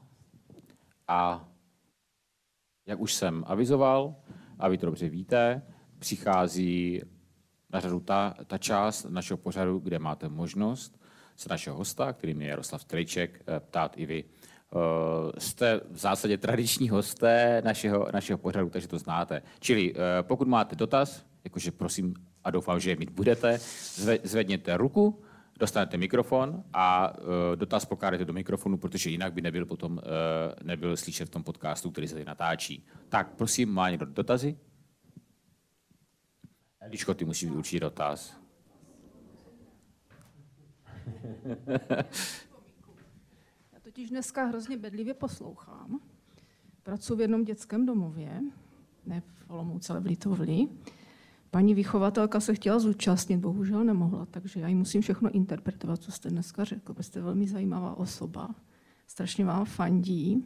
[1.07, 1.47] A
[2.87, 4.15] jak už jsem avizoval,
[4.59, 5.61] a vy to dobře víte,
[5.99, 7.01] přichází
[7.69, 10.99] na řadu ta, ta část našeho pořadu, kde máte možnost
[11.35, 14.23] se našeho hosta, kterým je Jaroslav Trejček, eh, ptát i vy.
[14.23, 19.41] Eh, Jste v zásadě tradiční hosté našeho, našeho pořadu, takže to znáte.
[19.59, 22.13] Čili eh, pokud máte dotaz, jakože prosím
[22.43, 23.55] a doufám, že je mít budete,
[23.95, 25.21] zve- zvedněte ruku,
[25.57, 29.99] dostanete mikrofon a uh, dotaz pokládejte do mikrofonu, protože jinak by nebyl potom uh,
[30.63, 32.85] nebyl slyšet v tom podcastu, který se tady natáčí.
[33.09, 34.57] Tak, prosím, má někdo dotazy?
[36.79, 38.37] Eliško, ty musíš určitě dotaz.
[43.73, 45.99] Já totiž dneska hrozně bedlivě poslouchám.
[46.83, 48.41] Pracuji v jednom dětském domově,
[49.05, 50.67] ne v Olomouci, ale v Litovli.
[51.51, 56.29] Paní vychovatelka se chtěla zúčastnit, bohužel nemohla, takže já jí musím všechno interpretovat, co jste
[56.29, 58.55] dneska řekl, protože jste velmi zajímavá osoba.
[59.07, 60.45] Strašně vám fandí.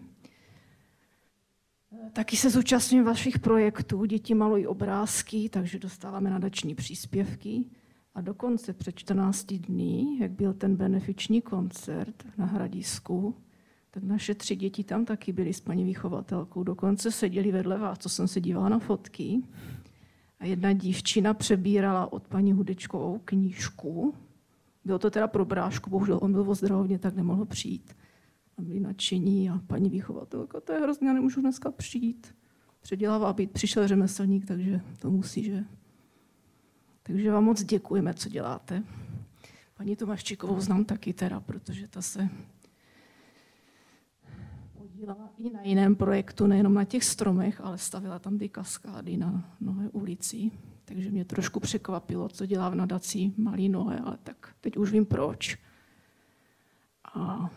[2.14, 7.66] Taky se zúčastňuji vašich projektů, děti malují obrázky, takže dostáváme nadační příspěvky.
[8.16, 13.36] A dokonce před 14 dní, jak byl ten benefiční koncert na Hradisku,
[13.91, 16.64] tak naše tři děti tam taky byly s paní vychovatelkou.
[16.64, 19.43] Dokonce seděli vedle vás, co jsem se dívala na fotky.
[20.41, 24.13] A jedna dívčina přebírala od paní Hudečkovou knížku.
[24.85, 27.95] Bylo to teda pro brášku, bohužel on byl ozdravovně, tak nemohl přijít.
[28.57, 32.35] A byli nadšení a paní vychovatelka, to je hrozně, já nemůžu dneska přijít.
[32.81, 35.63] Předělává být, přišel řemeslník, takže to musí, že?
[37.03, 38.83] Takže vám moc děkujeme, co děláte.
[39.77, 42.29] Paní Tomáščíkovou znám taky teda, protože ta se
[45.02, 49.56] podílela i na jiném projektu, nejenom na těch stromech, ale stavila tam ty kaskády na
[49.62, 50.52] Nové ulici.
[50.86, 55.06] Takže mě trošku překvapilo, co dělá v nadací Malý Nohe, ale tak teď už vím
[55.06, 55.58] proč.
[57.14, 57.52] A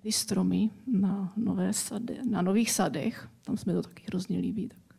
[0.00, 4.96] ty stromy na, nové sade, na nových sadech, tam jsme to taky hrozně líbí, tak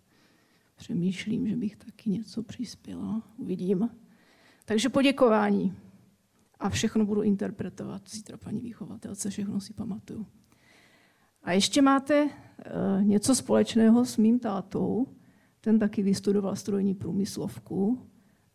[0.75, 3.23] přemýšlím, že bych taky něco přispěla.
[3.37, 3.89] Uvidím.
[4.65, 5.75] Takže poděkování.
[6.59, 8.09] A všechno budu interpretovat.
[8.09, 10.27] Zítra paní výchovatelce, všechno si pamatuju.
[11.43, 15.07] A ještě máte uh, něco společného s mým tátou.
[15.61, 17.99] Ten taky vystudoval strojní průmyslovku,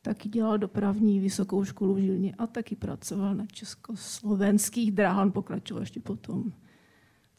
[0.02, 6.00] taky dělal dopravní vysokou školu v Žilně a taky pracoval na československých dráhách, pokračoval ještě
[6.00, 6.52] potom.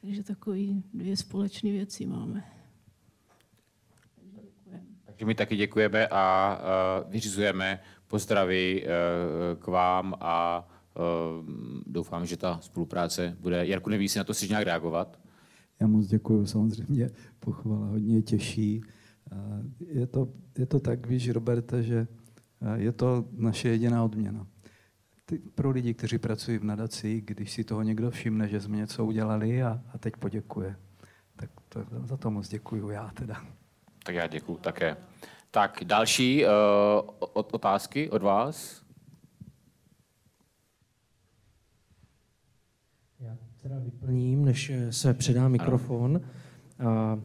[0.02, 2.43] Takže takový dvě společné věci máme.
[5.06, 6.58] Takže my taky děkujeme a
[7.04, 10.68] uh, vyřizujeme pozdravy uh, k vám a
[11.86, 13.68] doufám, že ta spolupráce bude.
[13.68, 15.20] Jarku, neví, jestli na to chceš nějak reagovat?
[15.80, 17.10] Já moc děkuji, samozřejmě
[17.40, 18.82] pochvala hodně těší.
[19.80, 20.28] Je to,
[20.58, 22.08] je to tak, víš, Roberte, že
[22.76, 24.48] je to naše jediná odměna.
[25.26, 29.06] Ty, pro lidi, kteří pracují v nadaci, když si toho někdo všimne, že jsme něco
[29.06, 30.76] udělali a, a teď poděkuje.
[31.36, 33.46] Tak to, za to moc děkuji já teda.
[34.04, 34.98] Tak já děkuji také.
[35.52, 36.52] Tak další uh,
[37.34, 38.84] otázky od vás?
[43.62, 46.22] Teda vyplním, než se předá mikrofon.
[46.80, 47.20] A,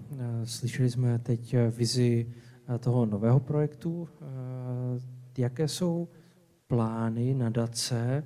[0.45, 2.33] slyšeli jsme teď vizi
[2.81, 4.09] toho nového projektu.
[5.39, 6.09] Jaké jsou
[6.67, 8.25] plány nadace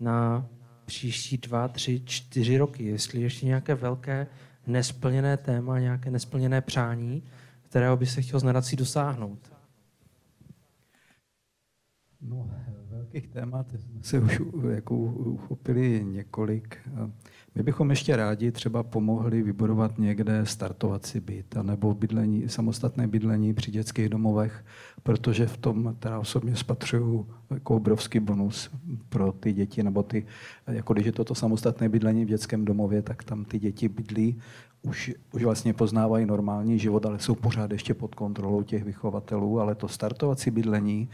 [0.00, 0.48] na
[0.84, 2.84] příští dva, tři, čtyři roky?
[2.84, 4.26] Jestli ještě nějaké velké
[4.66, 7.22] nesplněné téma, nějaké nesplněné přání,
[7.62, 9.52] kterého by se chtěl z nadací dosáhnout?
[12.20, 12.50] No,
[13.12, 14.40] Těch témat jsme se už
[14.70, 16.76] jako uchopili několik.
[17.54, 23.70] My bychom ještě rádi třeba pomohli vybudovat někde startovací byt nebo bydlení, samostatné bydlení při
[23.70, 24.64] dětských domovech,
[25.02, 28.70] protože v tom teda osobně spatřuju jako obrovský bonus
[29.08, 30.26] pro ty děti, nebo ty,
[30.66, 34.38] jako když je toto samostatné bydlení v dětském domově, tak tam ty děti bydlí,
[34.82, 39.74] už, už vlastně poznávají normální život, ale jsou pořád ještě pod kontrolou těch vychovatelů, ale
[39.74, 41.08] to startovací bydlení,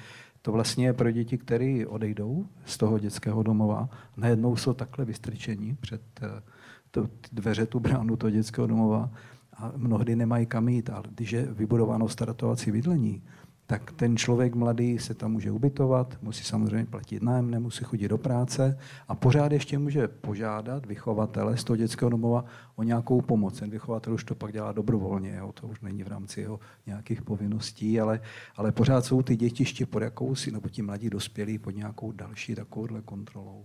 [0.48, 5.76] to vlastně je pro děti, které odejdou z toho dětského domova, najednou jsou takhle vystrčení
[5.80, 6.42] před eh,
[6.90, 9.10] to, dveře, tu bránu toho dětského domova
[9.56, 10.90] a mnohdy nemají kam jít.
[10.90, 13.22] Ale když je vybudováno startovací bydlení,
[13.70, 18.18] tak ten člověk mladý se tam může ubytovat, musí samozřejmě platit nájem, nemusí chodit do
[18.18, 22.44] práce a pořád ještě může požádat vychovatele z toho dětského domova
[22.76, 23.58] o nějakou pomoc.
[23.58, 27.22] Ten vychovatel už to pak dělá dobrovolně, jo, to už není v rámci jeho nějakých
[27.22, 28.20] povinností, ale,
[28.56, 32.54] ale pořád jsou ty děti ještě pod jakousi, nebo ti mladí dospělí pod nějakou další
[32.54, 33.64] takovouhle kontrolou.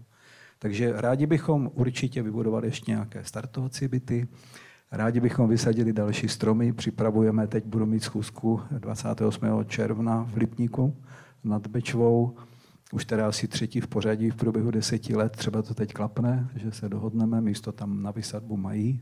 [0.59, 4.27] Takže rádi bychom určitě vybudovali ještě nějaké startovací byty,
[4.95, 6.73] Rádi bychom vysadili další stromy.
[6.73, 9.65] Připravujeme, teď budu mít schůzku 28.
[9.65, 10.97] června v Lipníku
[11.43, 12.35] nad Bečvou.
[12.91, 15.31] Už teda asi třetí v pořadí v průběhu deseti let.
[15.31, 19.01] Třeba to teď klapne, že se dohodneme, místo tam na vysadbu mají.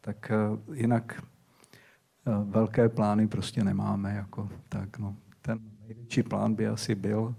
[0.00, 4.14] Tak eh, jinak eh, velké plány prostě nemáme.
[4.14, 5.16] Jako, tak no.
[5.42, 7.34] Ten největší plán by asi byl,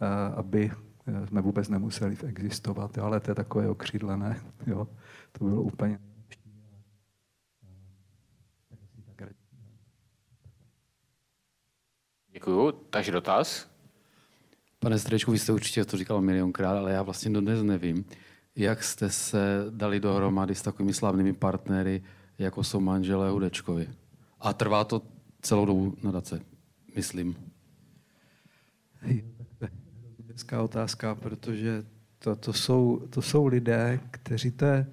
[0.00, 0.70] eh, aby
[1.24, 4.36] jsme vůbec nemuseli existovat, ale to je takové okřídlené.
[4.66, 4.88] Jo.
[5.32, 5.98] To bylo úplně
[12.34, 12.72] Děkuju.
[12.72, 13.70] Takže dotaz?
[14.78, 18.04] Pane Strečku, vy jste určitě to říkal milionkrát, ale já vlastně dodnes nevím,
[18.56, 22.02] jak jste se dali dohromady s takovými slavnými partnery,
[22.38, 23.88] jako jsou manželé Hudečkovi.
[24.40, 25.02] A trvá to
[25.42, 26.40] celou dobu nadace,
[26.96, 27.36] myslím.
[30.28, 31.84] Hezká otázka, protože
[32.18, 34.86] to, to, jsou, to jsou lidé, kteří to je,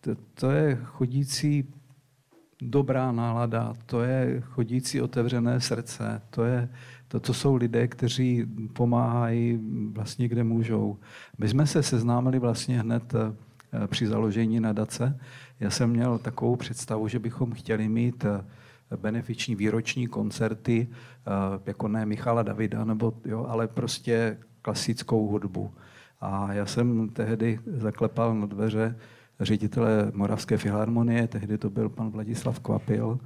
[0.00, 1.74] to, to je chodící
[2.62, 6.68] dobrá nálada, to je chodící otevřené srdce, to, je,
[7.08, 9.60] to, to jsou lidé, kteří pomáhají
[9.92, 10.98] vlastně kde můžou.
[11.38, 15.20] My jsme se seznámili vlastně hned eh, při založení nadace.
[15.60, 18.44] Já jsem měl takovou představu, že bychom chtěli mít eh,
[18.96, 21.30] benefiční výroční koncerty, eh,
[21.66, 25.70] jako ne Michala Davida, nebo, jo, ale prostě klasickou hudbu.
[26.20, 28.96] A já jsem tehdy zaklepal na dveře
[29.40, 33.18] ředitele Moravské filharmonie, tehdy to byl pan Vladislav Kvapil,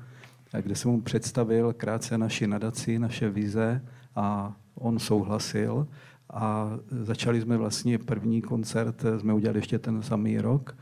[0.63, 3.85] kde jsem mu představil krátce naši nadaci, naše vize
[4.17, 5.89] a on souhlasil.
[6.33, 10.77] A začali jsme vlastně první koncert, jsme udělali ještě ten samý rok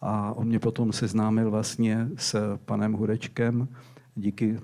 [0.00, 3.68] a on mě potom seznámil vlastně s panem Hurečkem.
[4.14, 4.58] Díky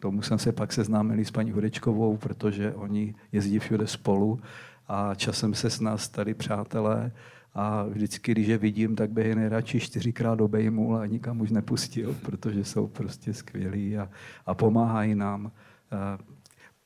[0.00, 4.40] tomu jsem se pak seznámil s paní Hurečkovou, protože oni jezdí všude spolu
[4.88, 7.12] a časem se s nás stali přátelé
[7.54, 12.16] a vždycky, když je vidím, tak bych je nejradši čtyřikrát obejmul a nikam už nepustil,
[12.22, 14.08] protože jsou prostě skvělí a,
[14.46, 15.52] a pomáhají nám.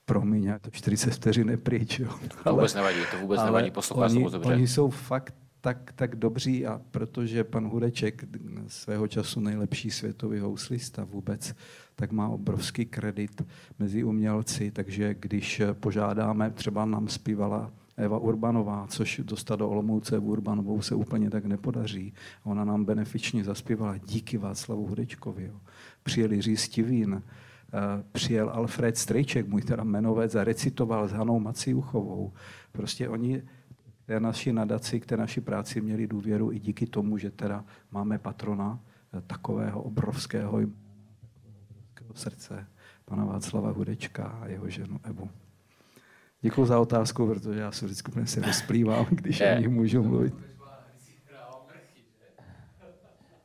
[0.04, 1.98] Promiň, to 40 vteřin je pryč.
[1.98, 2.14] Jo.
[2.44, 4.54] To vůbec nevadí, to vůbec nevadí, poslouchá oni, dobře.
[4.54, 8.24] Oni jsou fakt tak, tak dobří a protože pan Hudeček
[8.66, 11.54] svého času nejlepší světový houslista vůbec,
[11.94, 13.42] tak má obrovský kredit
[13.78, 20.28] mezi umělci, takže když požádáme, třeba nám zpívala Eva Urbanová, což dostat do Olomouce v
[20.28, 22.14] Urbanovou se úplně tak nepodaří.
[22.44, 25.44] Ona nám benefičně zaspívala díky Václavu Hudečkovi.
[25.44, 25.61] Jo.
[26.03, 32.32] Přijel Jiří Stivín, eh, přijel Alfred Strejček, můj teda jmenovec, a recitoval s Hanou Maciuchovou.
[32.72, 33.42] Prostě oni
[34.07, 38.18] té naší nadaci, k té naší práci měli důvěru i díky tomu, že teda máme
[38.18, 38.80] patrona
[39.12, 42.66] eh, takového obrovského, obrovského srdce,
[43.05, 45.30] pana Václava Hudečka a jeho ženu Evu.
[46.41, 50.34] Děkuji za otázku, protože já se vždycky úplně se rozplývám, když o nich můžu mluvit.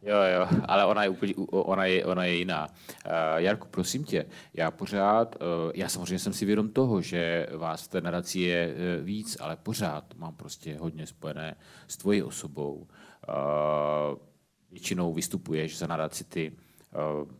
[0.05, 2.67] Jo, jo, ale ona je úplně, ona je, ona je jiná.
[2.67, 7.83] Uh, Jarku, prosím tě, já pořád, uh, já samozřejmě jsem si vědom toho, že vás
[7.83, 11.55] v té nadaci je uh, víc, ale pořád mám prostě hodně spojené
[11.87, 12.87] s tvojí osobou.
[13.29, 14.17] Uh,
[14.71, 16.51] většinou vystupuješ za nadaci ty.
[17.21, 17.31] Uh,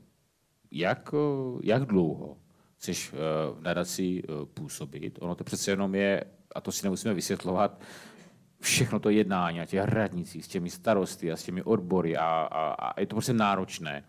[0.72, 2.38] jak, uh, jak dlouho
[2.84, 3.18] chceš eh,
[3.60, 5.20] v nadaci eh, působit.
[5.22, 6.24] Ono to přece jenom je,
[6.56, 7.82] a to si nemusíme vysvětlovat,
[8.60, 12.74] všechno to jednání a těch radnicích s těmi starosty a s těmi odbory a, a,
[12.74, 14.04] a je to prostě náročné.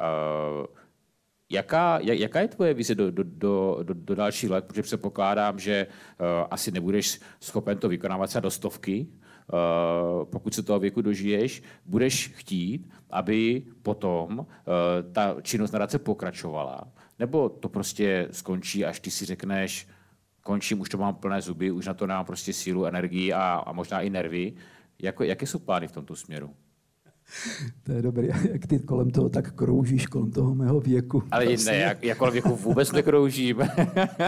[0.00, 0.66] Uh,
[1.50, 4.64] jaká, jaká je tvoje vize do, do, do, do, dalších let?
[4.64, 5.86] Protože předpokládám, že
[6.50, 9.06] asi nebudeš schopen to vykonávat se do stovky,
[10.24, 14.46] pokud se toho věku dožiješ, budeš chtít, aby potom
[15.12, 16.84] ta činnost nadace pokračovala.
[17.18, 19.88] Nebo to prostě skončí, až ty si řekneš,
[20.40, 23.72] končím, už to mám plné zuby, už na to nemám prostě sílu, energii a, a
[23.72, 24.52] možná i nervy.
[25.02, 26.50] Jako, jaké jsou plány v tomto směru?
[27.82, 31.22] To je dobré, jak ty kolem toho tak kroužíš, kolem toho mého věku.
[31.30, 31.72] Ale Vlastně.
[31.72, 33.62] ne, jak, jak kolem věku vůbec nekroužím.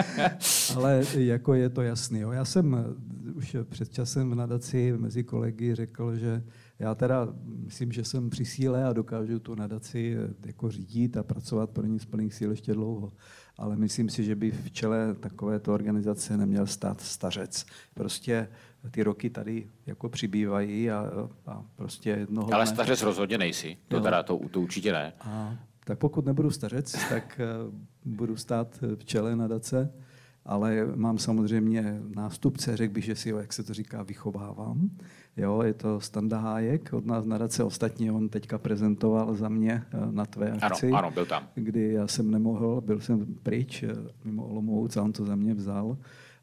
[0.76, 2.20] Ale jako je to jasný.
[2.20, 2.30] Jo.
[2.30, 2.96] Já jsem
[3.34, 6.42] už před časem v nadaci mezi kolegy řekl, že
[6.78, 7.28] já teda
[7.64, 11.86] myslím, že jsem při síle a dokážu tu nadaci eh, jako řídit a pracovat pro
[11.86, 13.12] ní z plných síl ještě dlouho.
[13.58, 17.66] Ale myslím si, že by v čele takovéto organizace neměl stát stařec.
[17.94, 18.48] Prostě
[18.90, 21.10] ty roky tady jako přibývají a,
[21.46, 23.76] a prostě jednoho Ale dne- stařec rozhodně nejsi.
[23.88, 24.02] To, Jo.
[24.02, 25.12] teda, to, to určitě ne.
[25.20, 27.46] a tak pokud nebudu stařec, tak eh,
[28.04, 29.92] budu stát v čele nadace,
[30.44, 34.90] ale mám samozřejmě nástupce, řekl bych, že si ho, jak se to říká, vychovávám.
[35.36, 40.12] Jo, je to Standa Hájek od nás nadace, ostatně on teďka prezentoval za mě eh,
[40.12, 41.48] na tvé Ano, akci, ano, byl tam.
[41.54, 43.88] kdy já jsem nemohl, byl jsem pryč eh,
[44.24, 45.96] mimo Olomouc a on to za mě vzal.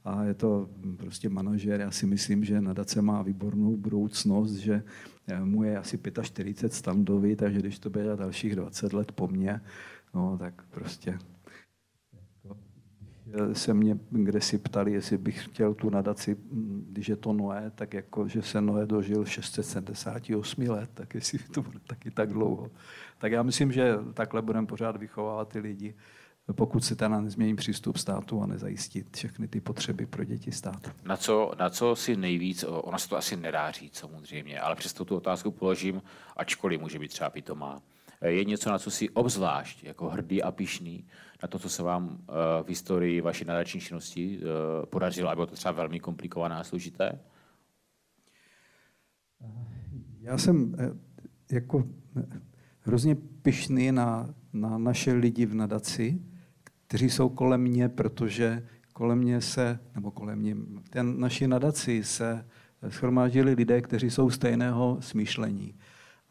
[0.06, 4.84] A je to prostě manažer, já si myslím, že nadace má výbornou budoucnost, že
[5.28, 9.62] eh, mu je asi 45 standovi, takže když to bude dalších 20 let po mně,
[10.14, 11.18] no tak prostě
[13.54, 17.72] se mě kde si ptali, jestli bych chtěl tu nadaci, mm, když je to Noé,
[17.76, 22.72] tak jako, že se Noé dožil 678 let, tak jestli to bude taky tak dlouho.
[23.18, 25.96] Tak já myslím, že takhle budeme pořád vychovávat ty lidi,
[26.56, 30.90] pokud se teda nezmění přístup státu a nezajistit všechny ty potřeby pro děti státu.
[31.06, 34.76] Na co, na co si nejvíc, o- ono se to asi nedá říct samozřejmě, ale
[34.76, 36.02] přesto tu otázku položím,
[36.38, 37.82] ačkoliv může být třeba pitomá.
[38.24, 41.08] Eh, Je něco, na co si obzvlášť jako hrdý a pišný,
[41.44, 45.48] na to, co se vám eh, v historii vaší nadační činnosti eh, podařilo, a bylo
[45.48, 47.20] to třeba velmi komplikované a složité?
[50.22, 50.76] Já jsem
[51.52, 51.84] jako
[52.80, 56.22] hrozně pyšný na, na naše lidi v nadaci,
[56.88, 60.56] kteří jsou kolem mě, protože kolem mě se, nebo kolem mě,
[60.90, 62.46] ten naši nadaci se
[62.90, 65.76] schromáždili lidé, kteří jsou stejného smýšlení.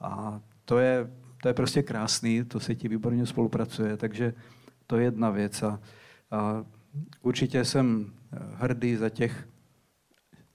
[0.00, 1.10] A to je,
[1.42, 4.34] to je prostě krásný, to se ti výborně spolupracuje, takže
[4.86, 5.62] to je jedna věc.
[5.62, 5.80] A,
[6.30, 6.64] a
[7.22, 9.48] určitě jsem eh, hrdý za těch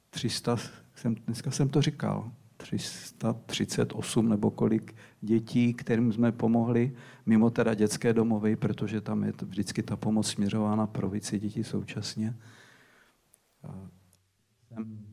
[0.10, 0.58] 300,
[0.96, 8.14] jsem, dneska jsem to říkal, 338 nebo kolik dětí, kterým jsme pomohli, mimo teda dětské
[8.14, 12.36] domovy, protože tam je vždycky ta pomoc směřována pro více dětí současně.
[13.64, 13.90] A
[14.68, 15.07] jsem-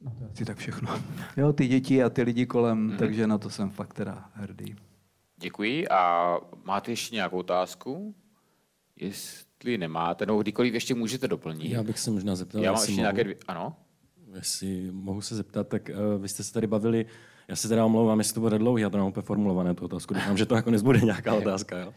[0.00, 1.00] No to je asi tak všechno.
[1.36, 2.96] Jo, ty děti a ty lidi kolem, Mhm.
[2.96, 4.76] takže na to jsem fakt teda hrdý.
[5.36, 5.88] Děkuji.
[5.88, 6.34] A
[6.64, 8.14] máte ještě nějakou otázku?
[8.96, 11.70] Jestli nemáte, no kdykoliv ještě můžete doplnit.
[11.70, 13.36] Já bych se možná zeptal, Já mám jestli ještě mohu, nějaké dvě...
[13.48, 13.76] Ano?
[14.34, 17.06] jestli mohu se zeptat, tak uh, vy jste se tady bavili,
[17.48, 20.14] já se teda omlouvám, jestli to bude dlouhý, já to nemám úplně formulované, tu otázku,
[20.14, 21.94] doufám, že to nakonec bude nějaká otázka, jo.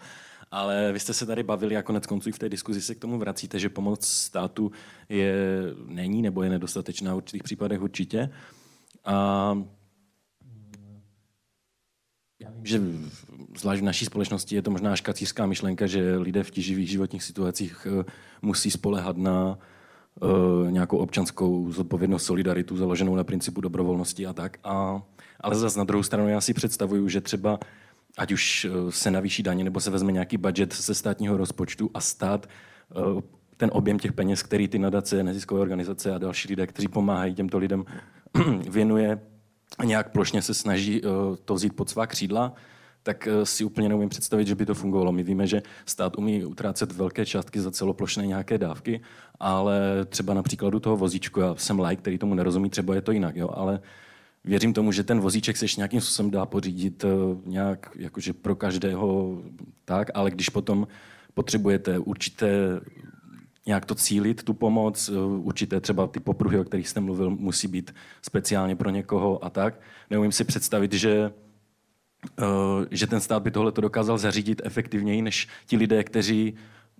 [0.52, 3.18] Ale vy jste se tady bavili a konec konců v té diskuzi se k tomu
[3.18, 4.72] vracíte, že pomoc státu
[5.10, 5.34] je,
[5.86, 8.30] není nebo je nedostatečná v určitých případech určitě.
[9.06, 9.58] A
[12.42, 12.82] já vím, že
[13.58, 17.24] zvlášť v naší společnosti je to možná až kacířská myšlenka, že lidé v tíživých životních
[17.24, 18.04] situacích eh,
[18.42, 24.58] musí spolehat na eh, nějakou občanskou zodpovědnost, solidaritu založenou na principu dobrovolnosti a tak.
[24.64, 25.02] A,
[25.40, 27.60] ale zase na druhou stranu já si představuju, že třeba
[28.18, 32.02] ať už eh, se navýší daně nebo se vezme nějaký budget ze státního rozpočtu a
[32.02, 32.50] stát
[32.92, 33.22] eh,
[33.58, 37.58] ten objem těch peněz, který ty nadace, neziskové organizace a další lidé, kteří pomáhají těmto
[37.58, 37.86] lidem,
[38.70, 39.22] věnuje
[39.78, 41.08] a nějak plošně se snaží eh,
[41.46, 42.54] to vzít pod svá křídla,
[43.04, 45.12] tak si úplně neumím představit, že by to fungovalo.
[45.12, 49.02] My víme, že stát umí utrácet velké částky za celoplošné nějaké dávky,
[49.40, 53.12] ale třeba na příkladu toho vozíčku, já jsem like, který tomu nerozumí, třeba je to
[53.12, 53.80] jinak, jo, ale
[54.44, 57.08] věřím tomu, že ten vozíček se ještě nějakým způsobem dá pořídit eh,
[57.46, 59.38] nějak jakože pro každého
[59.86, 60.88] tak, ale když potom
[61.34, 62.82] potřebujete určité
[63.66, 67.68] nějak to cílit, tu pomoc, eh, určité třeba ty popruhy, o kterých jste mluvil, musí
[67.68, 69.82] být speciálně pro někoho a tak.
[70.10, 71.32] Neumím si představit, že
[72.40, 72.46] eh,
[72.92, 76.54] že ten stát by tohle dokázal zařídit efektivněji než ti lidé, kteří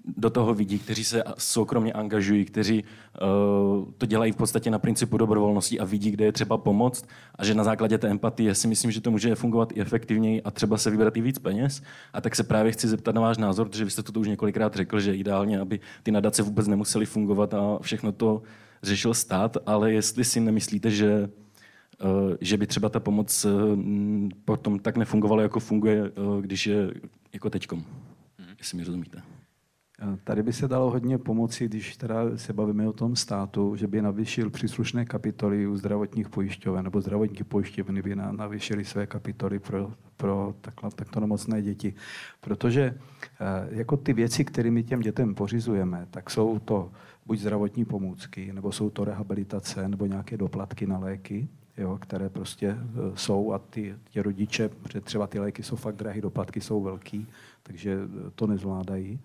[0.06, 5.18] do toho vidí, kteří se soukromně angažují, kteří uh, to dělají v podstatě na principu
[5.18, 8.92] dobrovolnosti a vidí, kde je třeba pomoct a že na základě té empatie si myslím,
[8.92, 11.82] že to může fungovat i efektivněji a třeba se vybrat i víc peněz.
[12.14, 14.76] A tak se právě chci zeptat na váš názor, protože vy jste to už několikrát
[14.76, 18.42] řekl, že ideálně, aby ty nadace vůbec nemusely fungovat a všechno to
[18.84, 21.30] řešil stát, ale jestli si nemyslíte, že
[22.02, 23.50] eh, že by třeba ta pomoc eh,
[24.46, 26.94] potom tak nefungovala, jako funguje, když je
[27.34, 27.84] jako teďkom.
[28.60, 29.22] Jestli mi rozumíte.
[30.24, 34.02] Tady by se dalo hodně pomoci, když teda se bavíme o tom státu, že by
[34.02, 40.56] navýšil příslušné kapitoly u zdravotních pojišťoven, nebo zdravotní pojišťovny by navýšily své kapitoly pro, pro
[40.62, 41.94] takhle, takto nemocné děti.
[42.42, 46.92] Protože eh, jako ty věci, kterými těm dětem pořizujeme, tak jsou to
[47.26, 51.48] buď zdravotní pomůcky, nebo jsou to rehabilitace, nebo nějaké doplatky na léky,
[51.78, 55.96] jo, které prostě eh, jsou a ty, ty rodiče, protože třeba ty léky jsou fakt
[55.96, 57.28] drahé, doplatky jsou velký,
[57.64, 57.98] takže
[58.36, 59.20] to nezvládají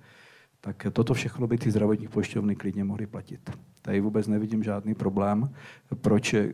[0.66, 3.50] tak toto všechno by ty zdravotní pojišťovny klidně mohly platit.
[3.82, 5.50] Tady vůbec nevidím žádný problém,
[6.00, 6.52] proč eh,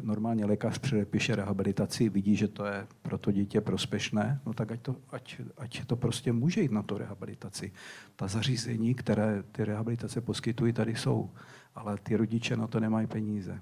[0.00, 4.80] normálně lékař předepíše rehabilitaci, vidí, že to je pro to dítě prospěšné, no tak ať
[4.80, 7.72] to, ať, ať to prostě může jít na to rehabilitaci.
[8.16, 11.30] Ta zařízení, které ty rehabilitace poskytují, tady jsou,
[11.74, 13.60] ale ty rodiče na to nemají peníze.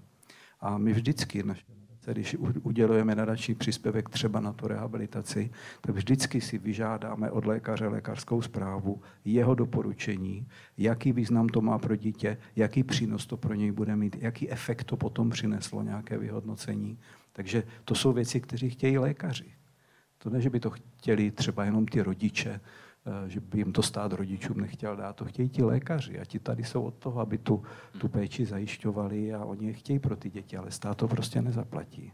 [0.60, 1.64] A my vždycky, naše
[2.06, 8.42] když udělujeme nadační příspěvek třeba na tu rehabilitaci, tak vždycky si vyžádáme od lékaře lékařskou
[8.42, 10.46] zprávu, jeho doporučení,
[10.78, 14.84] jaký význam to má pro dítě, jaký přínos to pro něj bude mít, jaký efekt
[14.84, 16.98] to potom přineslo, nějaké vyhodnocení.
[17.32, 19.52] Takže to jsou věci, které chtějí lékaři.
[20.18, 22.60] To ne, že by to chtěli třeba jenom ty rodiče,
[23.26, 25.16] že by jim to stát rodičům nechtěl dát.
[25.16, 27.62] To chtějí ti lékaři a ti tady jsou od toho, aby tu,
[27.98, 32.12] tu péči zajišťovali a oni je chtějí pro ty děti, ale stát to prostě nezaplatí.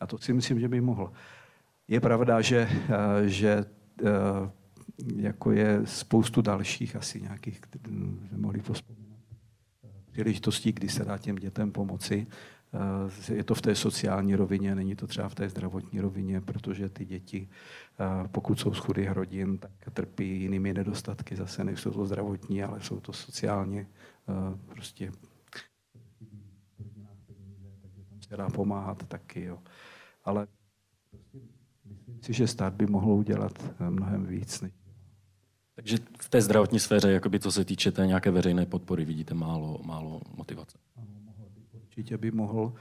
[0.00, 1.12] A to si myslím, že by mohl.
[1.88, 3.64] Je pravda, že, eh, že
[4.04, 4.50] eh,
[5.16, 7.60] jako je spoustu dalších asi nějakých,
[8.36, 9.18] mohli vzpomínat,
[10.10, 12.26] příležitostí, kdy se dá těm dětem pomoci.
[12.76, 16.88] Eh, je to v té sociální rovině, není to třeba v té zdravotní rovině, protože
[16.88, 17.48] ty děti,
[18.00, 21.36] eh, pokud jsou z chudých rodin, tak trpí jinými nedostatky.
[21.36, 23.86] Zase nejsou to zdravotní, ale jsou to sociálně
[24.28, 25.12] eh, prostě
[28.28, 29.44] se dá pomáhat taky.
[29.44, 29.58] Jo.
[30.24, 30.46] Ale
[31.10, 31.38] prostě
[31.86, 34.64] myslím si, že stát by mohl udělat mnohem víc.
[35.74, 39.80] Takže v té zdravotní sféře, jakoby co se týče té nějaké veřejné podpory, vidíte málo,
[39.84, 40.78] málo motivace
[41.96, 42.72] určitě by mohl.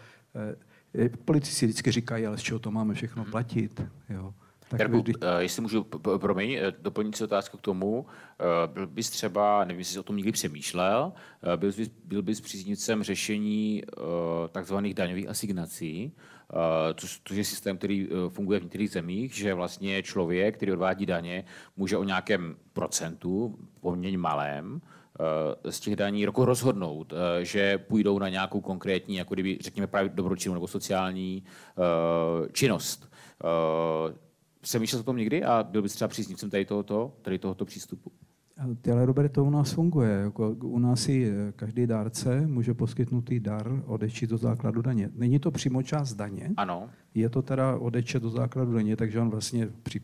[0.96, 3.32] Eh, politici vždycky říkají, ale z čeho to máme všechno hmm.
[3.32, 3.82] platit.
[4.10, 4.34] Jo.
[4.70, 5.14] Tak Jarku, vždy...
[5.22, 5.84] Eh, jestli můžu,
[6.18, 8.06] promiň, eh, doplnit si otázku k tomu,
[8.74, 11.14] byl bys třeba, nevím, jestli jsi o tom někdy přemýšlel,
[11.56, 13.84] byl bys, byl bys příznivcem řešení
[14.52, 16.12] takzvaných daňových asignací,
[16.96, 21.44] což, což je systém, který funguje v některých zemích, že vlastně člověk, který odvádí daně,
[21.78, 24.95] může o nějakém procentu, poměrně malém, Eh,
[25.70, 30.10] z těch daní roku rozhodnout, eh, že půjdou na nějakou konkrétní, jako kdyby, řekněme, právě
[30.10, 31.44] dobročinnou nebo sociální
[31.78, 33.12] eh, činnost.
[34.62, 38.12] Přemýšlel o tom někdy a byl bys třeba příznivcem tady tohoto, tady tohoto přístupu?
[38.58, 40.12] Ale Robert, to u nás funguje.
[40.12, 45.10] Jako u nás si každý dárce může poskytnutý dar odečít do základu daně.
[45.16, 46.52] Není to přímo část daně.
[46.58, 46.90] Ano.
[47.14, 50.02] Je to teda odečet do základu daně, takže on vlastně při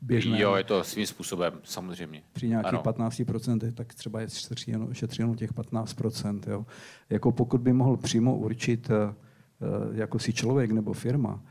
[0.00, 0.40] běžné.
[0.40, 2.22] Jo, je to svým způsobem, samozřejmě.
[2.32, 6.40] Při nějakých 15%, tak třeba je šetřeno, šetřeno těch 15%.
[6.50, 6.66] Jo.
[7.10, 9.14] Jako pokud by mohl přímo určit eh,
[9.62, 11.42] eh, jako si člověk nebo firma,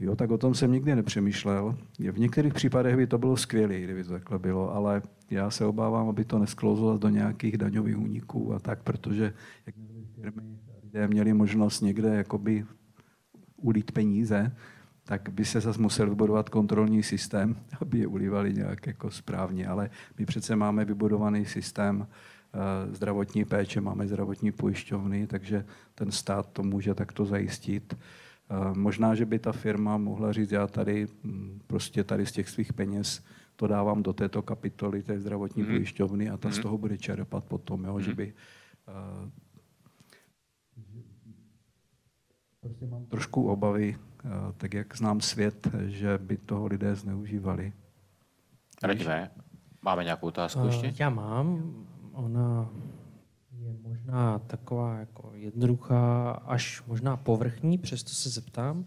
[0.00, 1.76] Jo, tak o tom jsem nikdy nepřemýšlel.
[2.12, 6.08] V některých případech by to bylo skvělé, kdyby to takhle bylo, ale já se obávám,
[6.08, 9.32] aby to nesklouzlo do nějakých daňových úniků a tak, protože
[9.66, 9.74] jak
[10.20, 12.64] firmy, lidé měli možnost někde jakoby
[13.56, 14.52] ulít peníze,
[15.04, 19.66] tak by se zase musel vybudovat kontrolní systém, aby je ulívali nějak jako správně.
[19.66, 25.64] Ale my přece máme vybudovaný systém eh, zdravotní péče, máme zdravotní pojišťovny, takže
[25.94, 27.96] ten stát to může takto zajistit.
[28.50, 32.48] Eh, možná, že by ta firma mohla říct, já tady hm, prostě tady z těch
[32.48, 33.24] svých peněz
[33.56, 35.68] to dávám do této kapitoly té zdravotní mm.
[35.68, 36.54] pojišťovny a ta mm.
[36.54, 38.00] z toho bude čerpat potom, jo, mm.
[38.00, 38.16] že mhm.
[38.16, 38.34] by
[38.88, 39.30] uh,
[42.60, 47.72] prostě mám trošku obavy, uh, tak jak znám svět, že by toho lidé zneužívali.
[48.82, 49.30] Radíme,
[49.82, 50.94] máme nějakou otázku ještě?
[50.98, 51.74] Já mám.
[52.12, 52.70] Ona
[54.04, 58.84] možná taková jako jednoduchá, až možná povrchní, přesto se zeptám.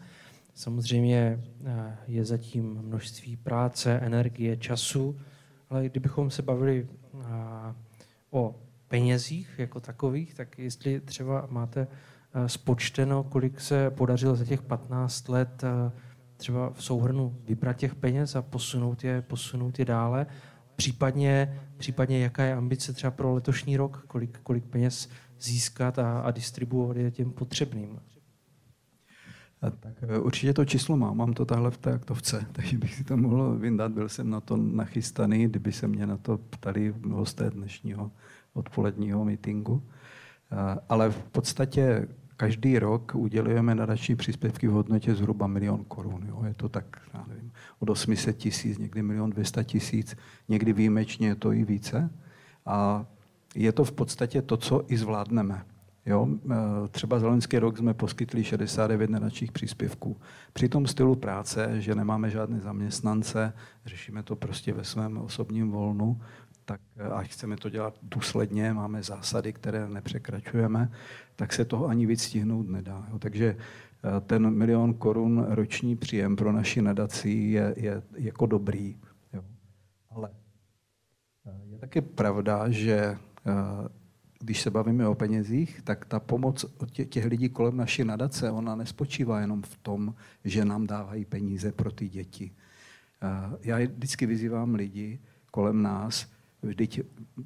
[0.54, 5.20] Samozřejmě eh, je zatím množství práce, energie, času,
[5.70, 7.26] ale kdybychom se bavili eh,
[8.32, 8.56] o
[8.88, 11.88] penězích jako takových, tak jestli třeba máte
[12.34, 15.64] eh, spočteno, kolik se podařilo za těch 15 let
[16.38, 20.26] třeba v souhrnu vybrat těch peněz a posunout je, posunout je dále,
[20.78, 25.10] případně, případně jaká je ambice třeba pro letošní rok, kolik, kolik peněz
[25.40, 28.00] získat a, a distribuovat je těm potřebným.
[29.60, 33.04] Tak e, určitě to číslo mám, mám to tahle v té aktovce, takže bych si
[33.04, 37.50] to mohl vyndat, byl jsem na to nachystaný, kdyby se mě na to ptali hosté
[37.50, 38.12] dnešního
[38.54, 39.84] odpoledního meetingu.
[40.52, 46.26] E, ale v podstatě každý rok udělujeme nadační příspěvky v hodnotě zhruba milion korun.
[46.28, 46.44] Jo.
[46.48, 50.16] Je to tak, já nevím, od 800 tisíc, někdy milion 200 tisíc,
[50.50, 52.10] někdy výjimečně je to i více.
[52.66, 53.06] A
[53.56, 55.66] je to v podstatě to, co i zvládneme.
[56.06, 56.28] Jo?
[56.52, 60.18] E, třeba za loňský rok jsme poskytli 69 nadačních příspěvků.
[60.54, 63.54] Při tom stylu práce, že nemáme žádné zaměstnance,
[63.86, 66.22] řešíme to prostě ve svém osobním volnu,
[66.66, 70.92] tak e, a chceme to dělat důsledně, máme zásady, které nepřekračujeme,
[71.36, 73.08] tak se toho ani víc stihnout nedá.
[73.12, 73.20] Jo?
[73.20, 73.56] Takže
[74.26, 78.98] ten milion korun roční příjem pro naši nadaci je, je jako dobrý.
[79.34, 79.44] Jo?
[80.10, 80.30] Ale
[81.64, 83.18] je taky pravda, že
[84.40, 86.66] když se bavíme o penězích, tak ta pomoc
[87.10, 91.92] těch lidí kolem naší nadace, ona nespočívá jenom v tom, že nám dávají peníze pro
[91.92, 92.52] ty děti.
[93.62, 95.20] Já vždycky vyzývám lidi
[95.52, 96.28] kolem nás,
[96.62, 97.02] Vždyť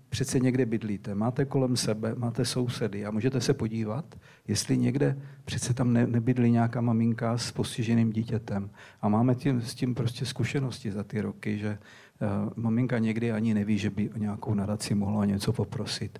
[0.10, 4.16] přece někde bydlíte, máte kolem sebe, máte sousedy a můžete se podívat,
[4.48, 8.70] jestli někde přece tam ne, nebydlí nějaká maminka s postiženým dítětem.
[9.02, 11.78] A máme tím, s tím prostě zkušenosti za ty roky, že
[12.22, 16.20] uh, maminka někdy ani neví, že by o nějakou nadaci mohla něco poprosit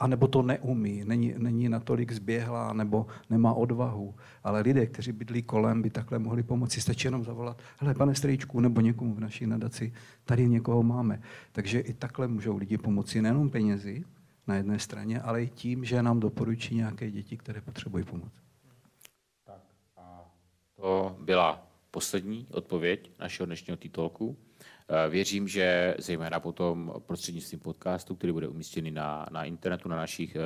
[0.00, 4.14] anebo to neumí, není, není natolik zběhlá, nebo nemá odvahu.
[4.44, 6.80] Ale lidé, kteří bydlí kolem, by takhle mohli pomoci.
[6.80, 9.92] Stačí jenom zavolat, hele, pane strýčku, nebo někomu v naší nadaci,
[10.24, 11.22] tady někoho máme.
[11.52, 14.04] Takže i takhle můžou lidi pomoci nejenom penězi
[14.46, 18.32] na jedné straně, ale i tím, že nám doporučí nějaké děti, které potřebují pomoc.
[19.44, 19.62] Tak
[19.96, 20.30] a
[20.76, 24.36] to byla poslední odpověď našeho dnešního titulku.
[24.88, 30.36] Eh, věřím, že zejména potom prostřednictvím podcastu, který bude umístěný na, na internetu, na našich
[30.36, 30.40] eh,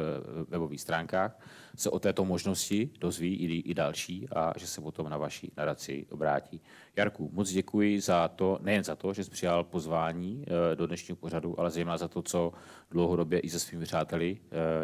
[0.48, 1.38] webových stránkách,
[1.76, 6.06] se o této možnosti dozví i, i další a že se potom na vaší nadaci
[6.10, 6.60] obrátí.
[6.96, 11.16] Jarku, moc děkuji za to, nejen za to, že jsi přijal pozvání eh, do dnešního
[11.16, 12.52] pořadu, ale zejména za to, co
[12.90, 14.38] dlouhodobě i se svými přáteli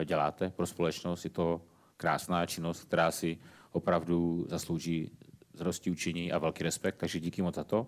[0.04, 1.24] děláte pro společnost.
[1.24, 1.60] Je to
[1.96, 3.38] krásná činnost, která si
[3.72, 5.10] opravdu zaslouží
[5.54, 7.86] zrostí učení a velký respekt, takže díky moc za to.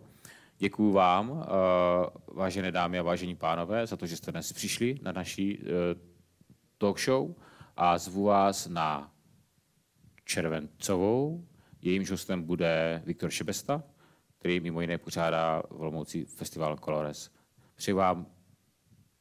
[0.58, 5.12] Děkuji vám, eh, vážené dámy a vážení pánové, za to, že jste dnes přišli na
[5.12, 5.66] naší eh,
[6.78, 7.34] talk show
[7.76, 9.12] a zvu vás na
[10.24, 11.46] červencovou.
[11.82, 13.82] Jejímž hostem bude Viktor Šebesta,
[14.38, 17.30] který mimo jiné pořádá v Olomouci festival Colores.
[17.74, 18.26] Přeji vám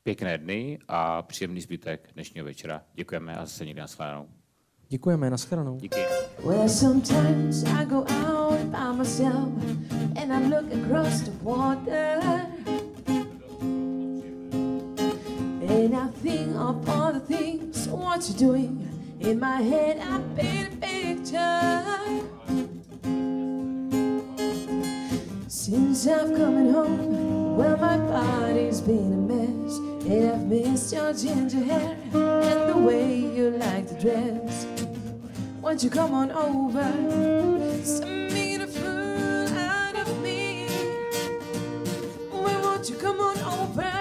[0.04, 2.84] pěkné dny a příjemný zbytek dnešního večera.
[2.94, 4.30] Děkujeme a zase někdy nashledanou.
[4.96, 5.78] Děkujeme, nashledanou.
[5.78, 6.00] Díky.
[6.44, 9.50] Well, sometimes I go out by myself
[10.16, 12.22] and I look across the water.
[15.68, 18.88] And I think of all the things what you're doing.
[19.20, 21.62] In my head, I paint a picture.
[25.48, 29.78] Since I've come home, well, my body's been a mess.
[30.08, 34.75] And I've missed your ginger hair and the way you like to dress.
[35.66, 36.84] Won't you come on over?
[37.84, 40.68] Send me the fool out of me.
[42.30, 43.95] Why won't you come on over?